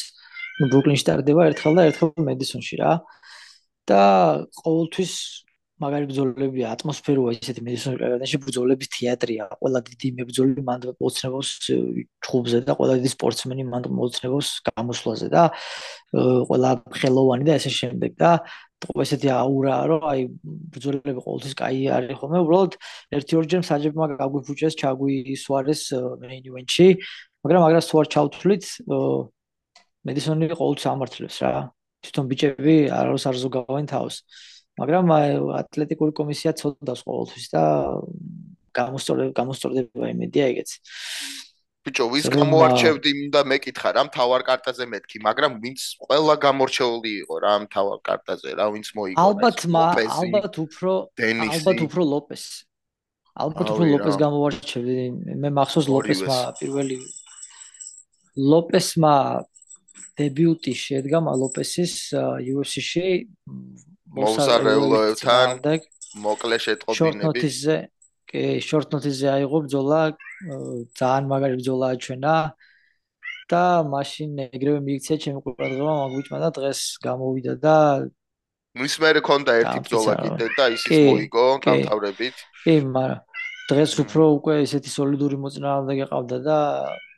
ნუ 0.60 0.68
ბრუკლინში 0.72 1.04
ტარდება 1.08 1.48
ერთხელ 1.52 1.74
და 1.80 1.86
ერთხელ 1.88 2.12
Madison-ში 2.28 2.76
რა. 2.80 2.92
და 3.90 4.02
ყოველთვის 4.60 5.12
მაგარი 5.80 6.06
ბრძოლებია, 6.10 6.70
ატმოსფეროა 6.76 7.32
ისეთი 7.40 7.62
მედიცინაში 7.64 8.38
ბრძოლების 8.44 8.88
თეატრია. 8.94 9.44
ყველა 9.60 9.80
დიდი 9.88 10.08
მებრძოლი 10.18 10.62
მანდ 10.68 10.82
მოწნევოს 11.00 11.48
ჩხუბზე 12.20 12.58
და 12.68 12.72
ყველა 12.76 12.94
დიდი 13.00 13.10
სპორტსმენი 13.16 13.64
მანდ 13.72 13.86
მოწნევოს 13.96 14.48
გამოსვლაზე 14.68 15.28
და 15.32 15.42
ყველა 16.12 16.70
ხელოვანი 17.00 17.44
და 17.48 17.52
ესე 17.56 17.72
შემდეგ 17.80 18.12
და 18.20 18.30
ესეთი 18.80 19.28
აურაა, 19.28 19.82
რომ 19.88 20.02
აი 20.10 20.20
ბრძოლები 20.72 21.20
ყოველთვის 21.24 21.54
კაი 21.56 21.80
არის 21.96 22.16
ხოლმე. 22.20 22.38
უბრალოდ 22.44 22.72
ერთი 23.16 23.32
ორჯერ 23.40 23.62
საჯებმა 23.70 24.04
გაგვიფუჭეს 24.20 24.74
ჩაგვი 24.80 25.16
სუარეს 25.36 25.82
მეინ 26.20 26.44
ივენტში, 26.48 26.86
მაგრამ 27.44 27.62
აგრას 27.68 27.86
თუ 27.88 27.94
არ 28.00 28.06
ჩავთვლით 28.14 28.64
მედიცინი 30.08 30.46
ყოველთვის 30.60 30.86
ამართლებს 30.92 31.36
რა. 31.44 31.52
თვითონ 32.00 32.24
ბიჭები 32.32 32.76
არავს 32.88 33.24
არ 33.28 33.36
ზოგავენ 33.44 33.86
თავს. 33.92 34.16
მაგრამ 34.78 35.04
ატლეტიკური 35.60 36.12
კომისია 36.14 36.54
ცოდავს 36.54 37.02
ყოველთვის 37.06 37.46
და 37.54 37.64
გამოსწორდება 38.76 39.32
გამოსწორდება 39.34 40.06
იმედია 40.14 40.44
ეგეც. 40.54 40.70
ბიჭო, 41.80 42.04
ვის 42.12 42.26
გამოარჩევდი 42.28 43.10
მინდა 43.18 43.40
მეკითხა 43.50 43.90
რა 43.96 44.02
მთავარ 44.12 44.42
კარტაზე 44.44 44.84
მეთქი, 44.84 45.16
მაგრამ 45.24 45.52
ვინც 45.64 45.80
ყველა 46.04 46.34
გამორჩეული 46.44 47.12
იყო 47.24 47.34
რა 47.40 47.54
მთავარ 47.64 47.98
კარტაზე, 48.04 48.48
რა 48.60 48.66
ვინც 48.74 48.88
მოიგო. 48.94 49.16
ალბათ 49.16 49.58
ალბათ 49.64 50.54
უფრო 50.60 50.92
ალბათ 51.16 51.78
უფრო 51.88 52.02
ლოპეს. 52.04 52.44
ალბათ 53.40 53.66
უფრო 53.72 53.84
ლოპეს 53.96 54.16
გამოარჩევდი. 54.20 54.96
მე 55.40 55.48
მახსოვს 55.56 55.86
ლოპესმა 55.88 56.38
პირველი 56.60 56.96
ლოპესმა 58.36 59.14
დებიუტი 60.20 60.72
შედგა 60.76 61.18
ლოპესის 61.24 62.12
UFC-ში 62.12 63.08
მოვზარეულოებთან 64.16 65.48
მოკლე 66.24 66.56
შეტყობინები. 66.66 66.98
შორტნოტისზე 67.00 67.76
კი 68.30 68.42
შორტნოტისზე 68.62 69.26
აიღო 69.36 69.58
ბძოლა 69.66 70.00
ძალიან 70.98 71.24
მაგარი 71.30 71.56
ბძოლა 71.60 71.86
აჩვენა 71.94 72.34
და 73.50 73.62
მაშინ 73.90 74.30
ეგრევე 74.46 74.80
მიიქცია 74.86 75.16
ჩემი 75.22 75.38
ყურადღება 75.46 75.92
მაგბიჭმა 76.00 76.38
და 76.44 76.48
დღეს 76.58 76.80
გამოვიდა 77.06 77.54
და 77.64 77.76
მის 78.78 78.94
მერე 79.02 79.20
ქონდა 79.26 79.52
ერთი 79.62 79.78
ბძოლა 79.86 80.14
კიდე 80.22 80.46
და 80.58 80.64
ისიც 80.74 80.98
მოიგო 81.10 81.46
გამთავრებით 81.66 82.36
კი 82.62 82.74
მაგრამ 82.94 83.20
დღეს 83.70 83.92
უფრო 84.02 84.22
უკვე 84.38 84.54
ესეთი 84.66 84.90
სოლიდური 84.94 85.36
მოწინააღმდეგე 85.42 86.06
ყავდა 86.10 86.38
და 86.46 86.58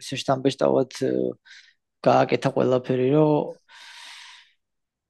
ესე 0.00 0.16
შტამბეშტავად 0.20 0.90
გააკეთა 2.08 2.48
ყველაფერი 2.56 3.08
რომ 3.16 3.52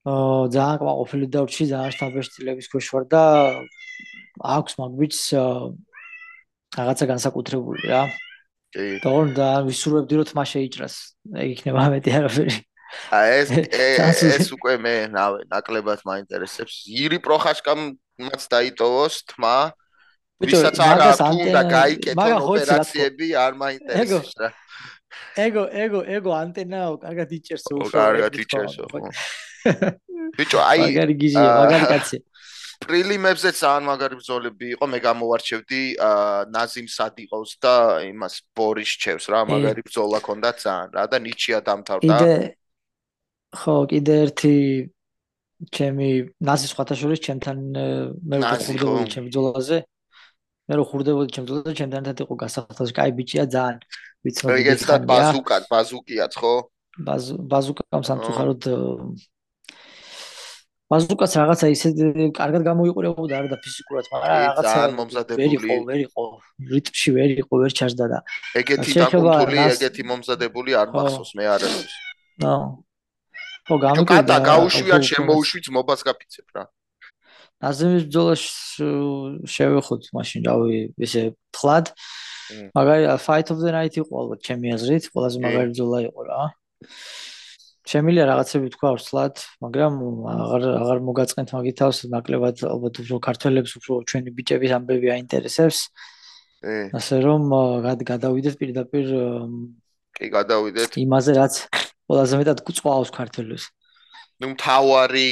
ძალიან 0.02 0.78
ყოფილი 0.82 1.26
და 1.30 1.38
ურჩი 1.46 1.64
ძალიან 1.70 1.92
სტაბილიზების 1.94 2.66
ქვეშ 2.72 2.86
ვარ 2.90 3.04
და 3.06 3.22
აქვს 4.42 4.74
მაგბიც 4.82 5.16
რაღაცა 6.74 7.04
განსაკუთრებული 7.06 7.82
რა. 7.86 8.02
კი. 8.74 8.98
თორემ 9.04 9.30
და 9.36 9.62
ვისურვებდი 9.68 10.14
რომ 10.18 10.26
თმა 10.32 10.44
შეიჭრას. 10.48 10.94
ეგ 11.38 11.48
იქნება 11.54 11.82
მეტი 11.94 12.10
არაფერი. 12.18 12.54
აი 13.12 13.28
ეს 13.38 13.48
ეს 14.42 14.48
უკვე 14.56 14.74
მე 14.82 14.94
ნავე 15.12 15.46
ნაკლებად 15.52 16.00
მაინტერესებს. 16.02 16.88
ირი 16.88 17.22
პროხაშკამ 17.22 17.80
მას 18.26 18.42
დაიტოვოს 18.50 19.14
თმა. 19.30 19.56
ვისაც 20.42 20.76
არ 20.82 20.98
აქვს 21.06 21.20
და 21.54 21.62
გაიკეთონ 21.70 22.32
ოპერაციები 22.42 23.26
არ 23.38 23.52
მაინტერესებს 23.54 24.34
რა. 24.40 24.48
ეგო 25.38 25.64
ეგო 25.70 26.00
ეგო 26.16 26.30
ანტენაო 26.42 26.92
კარგად 27.04 27.28
იჭერსო 27.38 27.72
უშო. 27.78 27.92
კარგად 27.94 28.32
იჭერსო 28.42 28.84
ხო. 28.90 28.98
ბიჭო, 30.36 30.58
აი 30.58 30.80
მაგარი 30.82 31.14
გიზია, 31.22 31.48
მაგარი 31.62 31.86
კაცი. 31.92 32.18
პრილიმებზე 32.82 33.50
ძალიან 33.62 33.84
მაგარი 33.86 34.14
ბრძოლები 34.18 34.66
იყო, 34.74 34.84
მე 34.90 34.98
გამოვარჩევდი 35.06 35.82
ნაზიმ 36.50 36.88
სადიყოს 36.90 37.50
და 37.62 37.74
იმას 38.10 38.34
ბორის 38.58 38.92
ჩევს 38.98 39.24
რა, 39.30 39.40
მაგარი 39.46 39.80
ბრძოლა 39.86 40.18
ქონდა 40.18 40.50
ძალიან 40.58 40.88
რა 40.96 41.04
და 41.06 41.18
ნიჩია 41.22 41.58
დამთავრდა. 41.62 42.16
კიდე 42.18 42.34
ხო, 43.54 43.76
კიდე 43.86 44.14
ერთი 44.26 44.56
ჩემი 45.62 46.08
ნაზის 46.42 46.72
ხვათაშორის 46.74 47.20
ჩემთან 47.22 47.56
მე 48.26 48.36
ვხურდებოდი 48.42 49.06
ჩემ 49.14 49.24
ბრძოლაზე. 49.30 49.78
მე 50.66 50.74
რო 50.74 50.84
ხურდებოდი 50.90 51.30
ჩემ 51.34 51.44
ბრძოლაზე, 51.46 51.72
ჩემთან 51.78 52.00
ერთად 52.02 52.18
იყო 52.26 52.34
გასახსოვს, 52.42 52.90
კაი 52.98 53.10
ბიჭია 53.14 53.44
ძალიან 53.46 53.78
ვიცნობ. 54.26 54.50
ეგეც 54.58 54.80
და 54.90 54.96
ბაზუკა, 55.06 55.56
ბაზუკიაც 55.70 56.32
ხო? 56.34 56.54
ბაზუკამ 57.52 58.02
სამწუხაროდ 58.10 58.62
ბაზუკაც 60.92 61.32
რაღაცა 61.40 61.66
ისე 61.72 61.88
კარგად 62.36 62.62
გამოიყურებოდა 62.68 63.34
არა 63.40 63.48
და 63.52 63.58
ფიზიკურად, 63.64 64.08
მაგრამ 64.12 64.40
რაღაცა 64.44 64.72
ძალიან 64.72 64.96
მომზადებული 65.00 65.56
ვერ 65.56 65.56
იყო, 65.56 65.76
ვერ 65.88 66.00
იყო, 66.04 66.24
რიტმში 66.72 67.10
ვერ 67.16 67.30
იყო, 67.42 67.52
ვერ 67.62 67.72
ჩარჯდა 67.80 68.06
და 68.12 68.18
ეგეთი 68.60 68.90
დაკუნთული, 69.00 69.58
ეგეთი 69.72 70.02
მომზადებული 70.12 70.70
არ 70.82 70.88
მახსოვს 70.92 71.32
მე 71.38 71.44
არასდროს. 71.56 71.94
ნო. 72.44 72.56
ხო, 73.66 73.74
გამიკვირდა. 73.86 74.26
და 74.28 74.36
გაუშვია 74.52 74.96
შემოუშვიც 75.08 75.66
მობას 75.72 76.00
გაფიცებ 76.08 76.46
რა. 76.56 76.64
ნაზიმის 77.62 78.04
ბძოლას 78.10 78.44
შევეხოთ 79.54 80.02
მაშინ 80.18 80.40
რავი 80.50 80.78
ესე 80.98 81.22
თხლად. 81.54 81.94
მაგარი 82.76 83.06
fight 83.22 83.48
of 83.54 83.62
the 83.62 83.70
night 83.72 83.94
იყო 83.96 84.12
ალბათ 84.12 84.40
ჩემი 84.44 84.74
აზრით, 84.76 85.04
ყველაზე 85.14 85.38
მაგარი 85.40 85.68
ბძოლა 85.72 85.98
იყო 86.10 86.20
რა. 86.26 86.42
შემილია 87.82 88.24
რაღაცები 88.30 88.68
თქვა 88.76 88.90
უსლად, 88.94 89.42
მაგრამ 89.64 89.94
აღარ 90.32 90.62
აღარ 90.82 90.98
მოგაწყენთ 91.08 91.50
მაგით 91.56 91.76
თავს 91.82 91.98
ნაკლებად 92.14 92.56
ალბათ 92.70 92.94
უფრო 93.02 93.16
ქართველებს 93.26 93.72
უფრო 93.82 93.92
ჩვენი 94.06 94.30
ბიჭების 94.38 94.74
ამბები 94.78 95.08
აინტერესებს. 95.16 95.78
ე 96.62 96.94
ასე 96.94 97.16
რომ 97.26 97.42
გადავიდეთ 98.06 98.54
პირდაპირ 98.60 99.06
კი 100.14 100.26
გადავიდეთ 100.30 100.90
იმაზე 101.02 101.32
რაც 101.34 101.54
ყველაზე 102.06 102.34
მეტად 102.38 102.58
გვწვავს 102.62 103.10
ქართველებს. 103.10 103.64
ნუ 104.42 104.48
თავარი 104.58 105.30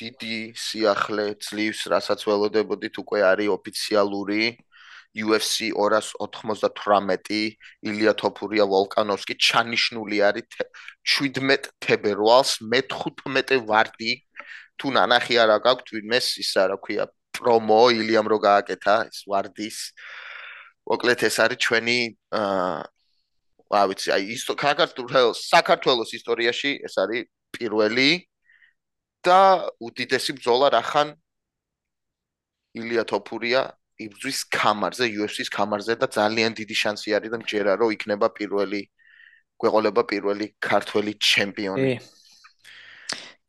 დიდი 0.00 0.36
სიახლე 0.56 1.26
ძლივს 1.36 1.80
რასაც 1.92 2.20
ველოდებოდით 2.24 2.94
უკვე 3.02 3.20
არის 3.28 3.48
ოფიციალური 3.56 4.56
UFC 5.14 5.72
298 5.74 7.58
ილია 7.82 8.12
თოფურია 8.14 8.64
ვოლკანოვსკი 8.70 9.34
ჩანიშნული 9.42 10.22
არის 10.22 10.46
17 11.02 11.70
თებერვალს 11.82 12.62
მე-15 12.62 13.58
ვარდი. 13.66 14.12
თუ 14.78 14.86
ნანახი 14.96 15.34
არა 15.42 15.58
გაქვთ 15.66 15.86
ვინმეს 15.92 16.26
ისა 16.40 16.70
რა 16.70 16.78
ქვია. 16.78 17.04
პრომო 17.34 17.82
ილიამ 17.98 18.26
რო 18.30 18.38
გააკეთა 18.38 18.94
ეს 19.10 19.18
ვარდის. 19.26 19.78
მოკლედ 20.86 21.20
ეს 21.26 21.36
არის 21.42 21.58
ჩვენი 21.58 21.98
აა 23.70 23.84
ვიცი 23.90 24.08
აი 24.14 24.22
ის 24.34 24.42
საქართველოს 24.46 25.38
საქართველოს 25.50 26.10
ისტორიაში 26.18 26.70
ეს 26.86 26.94
არის 27.02 27.26
პირველი 27.54 28.26
და 29.26 29.66
უდიდესი 29.78 30.38
ბრძოლა 30.38 30.70
რახან? 30.78 31.14
ილია 32.74 33.02
თოფურია 33.02 33.79
იბრძვის 34.06 34.38
კამარზე, 34.54 35.04
UFC-ს 35.20 35.50
კამარზე 35.52 35.94
და 36.00 36.06
ძალიან 36.08 36.56
დიდი 36.60 36.76
შანსი 36.82 37.14
არის 37.18 37.30
და 37.34 37.38
მჯერა 37.42 37.72
რომ 37.80 37.92
იქნება 37.96 38.28
პირველი 38.38 38.80
გვეყოლება 39.60 40.02
პირველი 40.08 40.46
ქართველი 40.56 41.12
ჩემპიონი. 41.20 41.94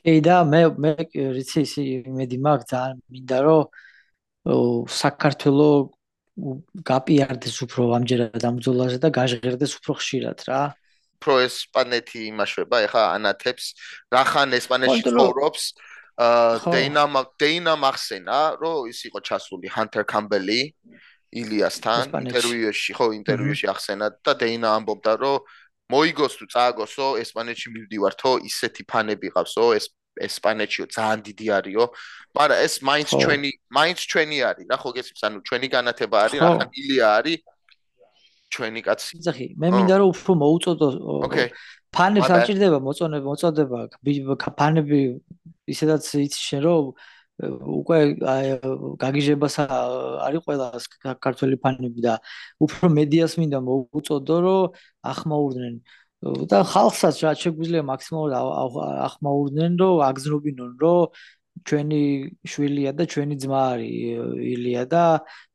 კი 0.01 0.17
და 0.25 0.35
მე 0.49 0.61
მე 0.83 0.93
რიცი 1.37 1.59
ისი 1.67 1.81
იმედი 2.09 2.37
მაქვს 2.41 2.69
ძალიან 2.73 2.99
მინდა 3.15 3.37
რომ 3.45 3.61
საქართველოს 5.01 5.89
გაპიარდეს 6.87 7.57
უფრო 7.65 7.81
ამჯერად 7.97 8.43
ამ 8.49 8.55
ბრძოლაზე 8.59 8.97
და 9.03 9.09
გაჟღერდეს 9.13 9.73
უფრო 9.77 9.93
ხშირად 10.01 10.39
რა. 10.49 10.61
პრო 11.21 11.35
ესპანეთი 11.45 12.19
იმაშვება, 12.33 12.77
ეხა 12.89 13.01
ანათებს, 13.13 13.65
რახან 14.09 14.57
ესპანეთში 14.57 15.05
ცხოვრობს. 15.05 15.63
დეინა 16.21 17.03
დეინა 17.41 17.73
მახსენა 17.83 18.39
რომ 18.61 18.89
ის 18.91 18.99
იყო 19.09 19.19
ჩასული 19.29 19.67
ჰანტერ 19.75 20.05
კამბელი 20.13 20.61
ილიასთან 21.41 22.13
ინტერვიუში 22.27 22.91
ხო 22.97 23.05
ინტერვიუში 23.17 23.65
ახსენა 23.73 24.07
და 24.25 24.33
დეინა 24.43 24.69
ამბობდა 24.77 25.13
რომ 25.23 25.39
მოიგოს 25.91 26.33
თუ 26.39 26.45
წააგოსო 26.53 27.07
ესპანეთში 27.23 27.67
მივდივართო 27.75 28.31
ისეთი 28.49 28.83
ფანები 28.91 29.27
ყავსო 29.35 29.65
ეს 29.79 29.85
ესპანეთშიო 30.27 30.85
ძალიან 30.91 31.19
დიდი 31.27 31.47
არისო. 31.57 31.85
მაგრამ 32.35 32.59
ეს 32.67 32.73
მაინც 32.89 33.09
ჩვენი 33.23 33.49
მაინც 33.77 33.99
ჩვენი 34.11 34.37
არის 34.49 34.65
რა 34.71 34.77
ხო 34.81 34.89
გესმის? 34.95 35.21
ანუ 35.27 35.37
ჩვენი 35.47 35.67
განათება 35.75 36.17
არის 36.25 36.39
რა 36.43 36.49
ხან 36.59 36.69
ილია 36.81 37.07
არის 37.19 37.39
ჩვენი 38.51 38.81
კაცი. 38.87 39.11
ზახი 39.25 39.47
მე 39.61 39.67
მინდა 39.75 39.95
რომ 39.99 40.09
უფრო 40.11 40.31
მოუწოდო 40.43 40.87
ოკეი. 41.27 41.47
ფანებს 41.95 42.31
აჭირდება 42.35 42.77
მოწონება 42.87 43.25
მოწოდება 43.31 43.79
ფანები 44.59 44.99
ისედაც 45.73 46.03
იცი 46.27 46.41
შენ 46.49 46.61
რომ 46.67 46.93
უკვე 47.81 47.97
გაგიჟებას 49.01 49.55
არის 49.65 50.41
ყველა 50.45 50.67
ქართველი 51.25 51.57
ფანები 51.63 52.01
და 52.05 52.13
უფრო 52.61 52.89
მედიას 52.97 53.33
მინდა 53.41 53.59
მოუწოდო 53.65 54.37
რომ 54.45 54.63
ახმაურდნენ. 55.11 55.75
და 56.21 56.57
ხალხსაც 56.61 57.15
რაც 57.25 57.37
შეგვიძლია 57.43 57.81
მაქსიმალურად 57.81 58.41
ახმაურდნენ 59.09 59.71
რომ 59.81 59.95
აგზნობინონ 60.05 60.71
რომ 60.77 61.01
ჩვენი 61.65 62.03
შვილია 62.45 62.91
და 62.93 63.03
ჩვენი 63.09 63.35
ძმა 63.41 63.61
არის 63.73 63.91
ილია 64.53 64.83
და 64.85 65.05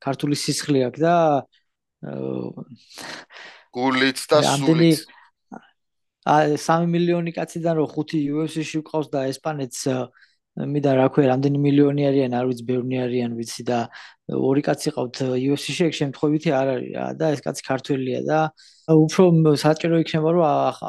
ქართული 0.02 0.34
სისხლი 0.34 0.80
აქვს 0.90 1.00
და 1.06 1.14
გულიც 3.70 4.18
და 4.26 4.38
სულიც. 4.42 5.06
ა 5.06 5.15
3 6.26 6.86
მილიონი 6.90 7.32
კაციდან 7.36 7.76
რომ 7.80 7.90
5 7.96 8.22
UFC-ში 8.34 8.82
ყავს 8.86 9.10
და 9.12 9.26
ესპანეთს 9.30 9.82
მიდა 10.56 10.92
რა 10.96 11.06
ქვია 11.12 11.28
რამდენი 11.36 11.58
მილიონი 11.60 12.06
არიან 12.08 12.34
არ 12.38 12.46
ვიცი 12.48 12.64
ბევრი 12.70 12.96
არიან 13.04 13.32
ვიცი 13.36 13.62
და 13.68 13.78
ორი 14.32 14.62
კაცი 14.64 14.92
ყავთ 14.96 15.16
UFC-ში 15.36 15.84
ეგ 15.86 15.94
შემთხვევითი 16.00 16.50
არ 16.56 16.68
არის 16.74 17.18
და 17.20 17.26
ეს 17.36 17.40
კაცი 17.44 17.62
ქართველია 17.68 18.20
და 18.24 18.38
უფრო 18.88 19.54
საჭირო 19.60 20.00
იქნება 20.00 20.32
რომ 20.32 20.44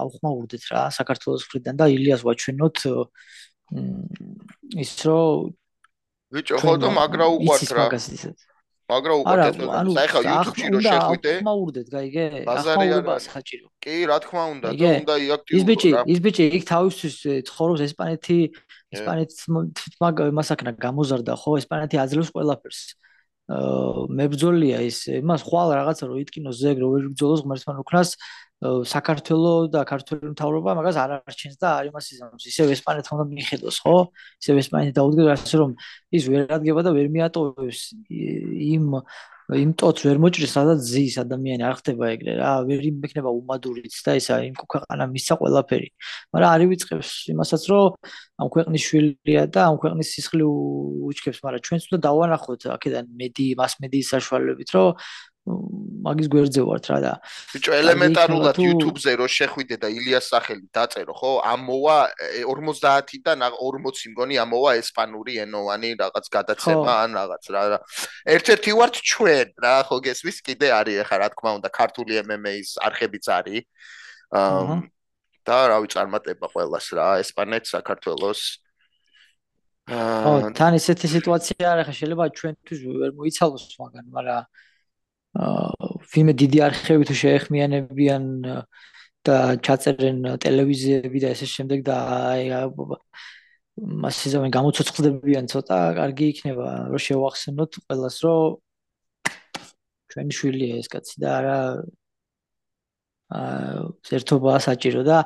ახმაურდეთ 0.08 0.64
რა 0.72 0.82
საქართველოს 0.96 1.44
მხრიდან 1.52 1.76
და 1.84 1.86
ილიას 1.92 2.24
ვაჩვენოთ 2.24 2.78
ის 4.88 4.92
რომ 5.04 5.52
ბიჭო 6.32 6.56
ხო 6.64 6.74
და 6.80 6.90
მაგრა 6.96 7.28
უყვართ 7.36 7.72
რა 7.76 7.86
მაგრამ 8.88 9.18
უკვე 9.20 9.36
ეს 9.48 9.58
საერთოდ 9.98 10.28
YouTube-ში 10.32 10.68
რო 10.72 10.80
შეხვიდე 10.88 11.32
ახმაურდეთ 11.38 11.88
გაიგე 11.92 12.24
ახმაურება 12.48 13.16
საჭირო. 13.20 13.68
კი 13.84 13.96
რა 14.08 14.18
თქმა 14.24 14.44
უნდა 14.56 14.68
და 14.72 14.92
უნდა 15.04 15.16
იაქტიურო 15.28 15.58
ის 15.60 15.64
ბიჭი 15.68 15.90
ის 16.08 16.20
ბიჭი 16.24 16.46
იქ 16.56 16.64
თავისთვის 16.72 17.16
ცხოვრობს 17.52 17.82
ესპანეთი 17.88 18.38
ესპანეთს 18.96 19.38
მასაკნა 20.40 20.72
გამოზარდა 20.80 21.34
ხო? 21.36 21.52
ესპანეთი 21.60 21.96
აძლევს 22.00 22.32
ყველაფერს. 22.32 22.82
აა 23.48 24.08
მებძოლია 24.12 24.80
ის. 24.88 24.98
იმას 25.20 25.42
ხვალ 25.48 25.68
რაღაცა 25.80 26.04
რო 26.08 26.16
იტკინოს 26.24 26.56
ზეგ 26.64 26.78
რო 26.84 26.88
ვერ 26.96 27.04
ბძოლოს 27.12 27.44
ღმერთთან 27.44 27.76
უქნას 27.84 28.10
საქართველოს 28.64 29.70
და 29.70 29.86
ქართული 29.86 30.34
მთავრობა 30.34 30.74
მაგას 30.80 30.98
არ 30.98 31.12
არჩენს 31.22 31.58
და 31.62 31.68
არ 31.78 31.90
იმას 31.94 32.06
იზამს. 32.18 32.42
ისევ 32.50 32.74
ესპანეთს 32.74 33.14
უნდა 33.14 33.26
მიხედოს 33.30 33.78
ხო? 33.86 33.96
ისევ 34.42 34.56
ესპანეთი 34.66 34.94
დაუდგეს 34.98 35.30
ასე 35.38 35.56
რომ 35.62 35.72
ის 36.18 36.24
ვერ 36.26 36.50
ადგება 36.58 36.82
და 36.82 36.92
ვერ 36.98 37.08
მიატოვებს 37.14 37.80
იმ 38.18 38.86
იმ 39.48 39.70
ტოც 39.80 40.02
ვერ 40.04 40.18
მოჭრის 40.20 40.52
სადაც 40.52 40.80
ზის 40.84 41.16
ადამიანი 41.24 41.64
არ 41.64 41.76
ხდება 41.80 42.04
ეგრე 42.18 42.34
რა 42.36 42.68
ვერ 42.68 42.82
იმექნება 42.84 43.32
უმადურიც 43.32 43.96
და 44.04 44.18
ისა 44.20 44.44
იმ 44.44 44.56
ქვეყანა 44.60 45.08
მისცა 45.08 45.34
ყველაფერი. 45.40 45.90
მაგრამ 46.36 46.50
არ 46.52 46.62
ივიწყებს 46.68 47.10
იმასაც 47.32 47.64
რომ 47.72 47.96
ამ 48.44 48.48
ქვეყნის 48.52 48.84
შვილია 48.90 49.44
და 49.48 49.62
ამ 49.72 49.76
ქვეყნის 49.80 50.08
სისხლი 50.18 50.44
უჩქებს 51.08 51.40
მაგრამ 51.48 51.64
ჩვენც 51.64 51.84
უნდა 51.88 52.00
დავანახოთ 52.08 52.62
აქედან 52.76 53.06
მედი 53.22 53.48
მას 53.56 53.74
მედიის 53.80 54.08
საშუალებით 54.18 54.70
რომ 54.76 54.88
მაგის 55.48 56.28
გვერდზე 56.32 56.62
ვართ 56.68 56.86
რა 56.92 56.98
და 57.04 57.14
ბიჭო 57.54 57.74
ელემენტარულად 57.78 58.60
YouTube-ზე 58.62 59.14
რო 59.20 59.28
შეხვიდე 59.32 59.78
და 59.84 59.88
ილიას 59.92 60.28
სახელი 60.34 60.66
დაწერო 60.76 61.16
ხო? 61.16 61.32
ამოვა 61.52 61.98
50-დან 62.48 63.46
40 63.48 64.12
მგონი 64.12 64.40
ამოვა 64.44 64.72
ესპანური 64.82 65.40
ენოვანი 65.44 65.90
რაღაც 66.04 66.30
გადაცემა 66.38 66.94
ან 67.08 67.18
რაღაც 67.20 67.44
რა 67.56 67.64
ერთ-ერთი 68.36 68.72
ვართ 68.80 68.96
ჩვენ 69.12 69.48
რა 69.64 69.76
ხო 69.88 69.98
გესმის? 70.08 70.38
კიდე 70.48 70.68
არის 70.80 71.02
ახლა 71.08 71.18
რა 71.24 71.28
თქმა 71.34 71.52
უნდა 71.60 71.70
ქართული 71.80 72.12
MMA-ის 72.24 72.78
არხებიც 72.88 73.26
არის. 73.40 73.64
და 75.48 75.58
რავი 75.72 75.88
წარმატება 75.88 76.48
ყოველას 76.52 76.88
რა 76.92 77.10
ესპანეთ 77.24 77.64
საქართველოს. 77.72 78.42
აა 79.88 80.52
თან 80.52 80.76
ისეთი 80.76 81.08
სიტუაცია 81.16 81.68
არის 81.72 81.86
ხა 81.88 81.94
შეიძლება 81.96 82.26
ჩვენთვის 82.36 82.80
ვერ 83.00 83.12
მოიცალოს 83.16 83.64
მაგან 83.80 84.06
მაგრამ 84.12 84.44
ვიმე 85.38 86.34
დიდი 86.42 86.62
არქივი 86.68 87.08
თუ 87.10 87.16
შეეხმიანებიან 87.22 88.24
და 89.28 89.38
ჩაწერენ 89.68 90.24
ტელევიზიები 90.42 91.20
და 91.24 91.34
ესე 91.36 91.48
შემდეგ 91.52 91.84
და 91.86 91.96
აი 92.32 92.46
მასიზამენ 93.78 94.52
გამოცოცხლდებიან 94.56 95.50
ცოტა 95.52 95.78
კარგი 96.00 96.30
იქნება 96.34 96.70
რომ 96.90 97.02
შევახსენოთ 97.06 97.80
ყველას 97.86 98.18
რომ 98.26 98.58
ჩვენი 100.14 100.34
შვილია 100.40 100.80
ეს 100.82 100.88
კაცი 100.90 101.16
და 101.22 101.30
არა 101.38 101.58
აა 103.38 103.86
ერთობა 104.18 104.54
საჭირო 104.66 105.02
და 105.06 105.18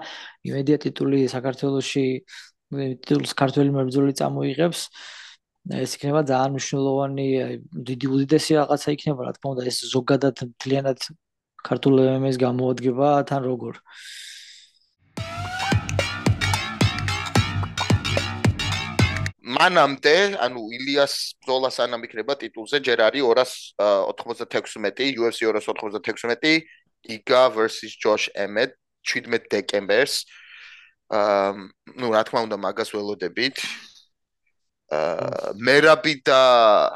იმედია 0.49 0.77
ტიტული 0.83 1.19
საქართველოსში 1.31 2.05
ტიტულს 3.05 3.31
ქართველი 3.41 3.71
მებრძოლი 3.77 4.13
წამოიღებს 4.19 4.81
ეს 5.69 5.93
იქნება 5.93 6.21
ძალიან 6.25 6.53
მნიშვნელოვანი 6.57 7.25
დიდი 7.85 8.07
უდიდესი 8.09 8.51
რაღაცა 8.57 8.93
იქნება 8.97 9.21
რა 9.27 9.33
თქმა 9.37 9.49
უნდა 9.53 9.63
ეს 9.69 9.77
ზოგადად 9.93 10.35
მთლიანად 10.49 10.99
ქართულ 11.61 11.93
MMA-ს 12.17 12.37
გამოადგება 12.41 13.09
თან 13.29 13.41
როგორ. 13.45 13.77
მანამდე 19.51 20.15
ანუ 20.41 20.61
ილიას 20.81 21.13
ბზოლას 21.45 21.77
ანამ 21.85 22.09
იქნება 22.09 22.33
ტიტულზე 22.41 22.81
ჯერ 22.81 22.99
არის 23.05 23.21
296 23.77 25.13
UFC 25.21 25.45
296 25.45 26.65
Iga 27.05 27.53
versus 27.53 27.93
Josh 28.01 28.33
Emmett 28.33 28.73
17 29.05 29.45
დეკემბერს. 29.53 30.25
აა 31.11 31.53
ნუ 32.01 32.07
რა 32.15 32.21
თქმა 32.25 32.39
უნდა 32.49 32.57
მაგას 32.65 32.89
ველოდებით 32.95 33.57
მერაბი 34.91 36.13
და 36.27 36.41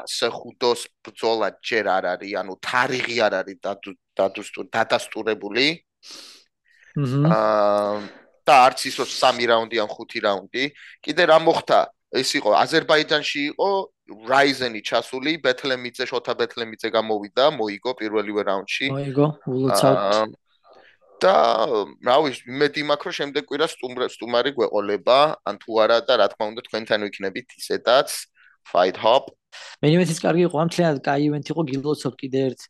სეხუდოს 0.04 0.80
ბრძოლა 1.00 1.48
ჯერ 1.64 1.86
არ 1.88 2.04
არის, 2.12 2.32
ანუ 2.36 2.54
თარიღი 2.60 3.16
არ 3.24 3.34
არის 3.40 3.56
დადასტურებული. 4.76 5.66
აა 6.96 7.96
და 8.46 8.54
არც 8.68 8.80
ის 8.86 8.94
რომ 9.00 9.08
3 9.10 9.46
რაუნდი 9.50 9.76
ან 9.82 9.88
5 9.90 10.20
რაუნდი. 10.22 10.64
კიდე 11.02 11.22
რა 11.26 11.38
მოხდა? 11.42 11.80
ეს 12.14 12.30
იყო 12.38 12.50
აზერბაიჯანში 12.54 13.40
იყო 13.52 13.70
Ryzen-ი 14.06 14.80
ჩასული, 14.86 15.42
Bethlehem-ზე, 15.42 16.06
შოთა 16.06 16.32
Bethlehem-ზე 16.38 16.88
გამოვიდა, 16.94 17.44
მოიგო 17.58 17.90
პირველივე 17.98 18.42
რაუნდში. 18.46 18.86
მოიგო, 18.94 19.26
ულოცავთ. 19.50 20.36
და 21.22 21.34
რა 22.06 22.16
ვიცი, 22.24 22.42
იმედი 22.52 22.80
მაქვს, 22.90 23.06
რომ 23.06 23.16
შემდეგ 23.18 23.42
კვირა 23.48 23.66
სტუმარი 24.14 24.50
გვეყოლება, 24.56 25.18
ან 25.48 25.54
თუ 25.62 25.70
არა 25.84 25.98
და 26.08 26.14
რა 26.20 26.26
თქმა 26.32 26.44
უნდა 26.50 26.62
თქვენთან 26.66 27.00
ვიქნებით 27.06 27.48
ისედაც. 27.60 28.08
Fight 28.66 28.98
Hop. 28.98 29.30
მე 29.80 29.90
იმედიც 29.94 30.18
კარგი 30.26 30.42
იყო, 30.50 30.56
ამ 30.58 30.70
თლიანად 30.74 30.98
კაი 31.06 31.26
ივენთი 31.30 31.50
იყო, 31.54 31.62
გილოცავთ 31.70 32.16
კიდე 32.22 32.40
ერთ 32.50 32.60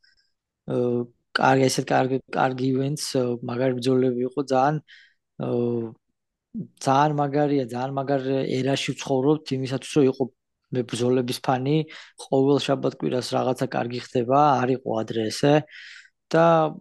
კარგი 1.37 1.65
ესეთ 1.67 1.87
კარგი 1.89 2.19
კარგი 2.37 2.67
ივენთს, 2.73 3.07
მაგარი 3.49 3.73
ბრძოლები 3.79 4.21
იყო 4.29 4.41
ძალიან 4.53 4.77
ძალიან 6.85 7.13
მაგარია, 7.21 7.65
ძალიან 7.73 7.93
მაგარ 8.01 8.23
ერაში 8.59 8.89
ვცხოვრობთ, 8.97 9.47
იმისათვის 9.57 9.93
რომ 9.97 10.05
იყო 10.11 10.25
მე 10.77 10.81
ბრძოლების 10.91 11.39
ფანი, 11.47 11.77
ყოველ 12.27 12.59
შაბათ-კვირას 12.67 13.29
რაღაცა 13.37 13.67
კარგი 13.77 14.01
ხდება, 14.07 14.39
არ 14.61 14.69
იყო 14.77 14.89
ადრე 15.01 15.23
ესე. 15.33 15.55
და 16.27 16.75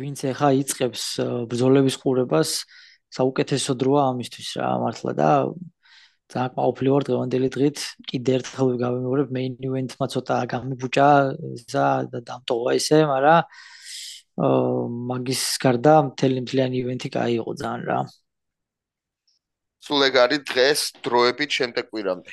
ვინც 0.00 0.18
ახლა 0.32 0.50
იწყებს 0.60 1.02
ბრძოლების 1.50 1.96
ყურებას, 2.00 2.50
საუკეთესო 3.12 3.72
დროა 3.76 4.02
ამისთვის 4.14 4.48
რა, 4.60 4.68
მართლა 4.80 5.12
და 5.20 5.30
ძალიან 6.30 6.54
ყოფილი 6.56 6.90
ვარ 6.94 7.04
დღევანდელი 7.08 7.48
დღით, 7.54 7.78
კიდე 8.08 8.30
ერთხელ 8.38 8.68
გავიმეორებ 8.80 9.28
main 9.34 9.52
event-მა 9.66 10.06
ცოტა 10.14 10.36
გამიბუჭა, 10.52 11.08
ისა 11.58 11.86
და 12.12 12.18
დამტოვა 12.22 12.70
ისე, 12.78 12.98
მაგრამ 13.10 13.40
მაგის 15.10 15.42
გარდა 15.60 15.94
მთელი 16.08 16.38
მთლიანი 16.46 16.76
ივენთი 16.80 17.08
კაი 17.12 17.34
იყო 17.42 17.52
ძალიან 17.60 17.82
რა. 17.90 18.00
სულ 19.84 20.00
ეგ 20.06 20.14
არის 20.22 20.40
დღეს 20.48 20.80
დროებით 21.04 21.50
შემდეგ 21.58 21.84
კვირამდე. 21.90 22.30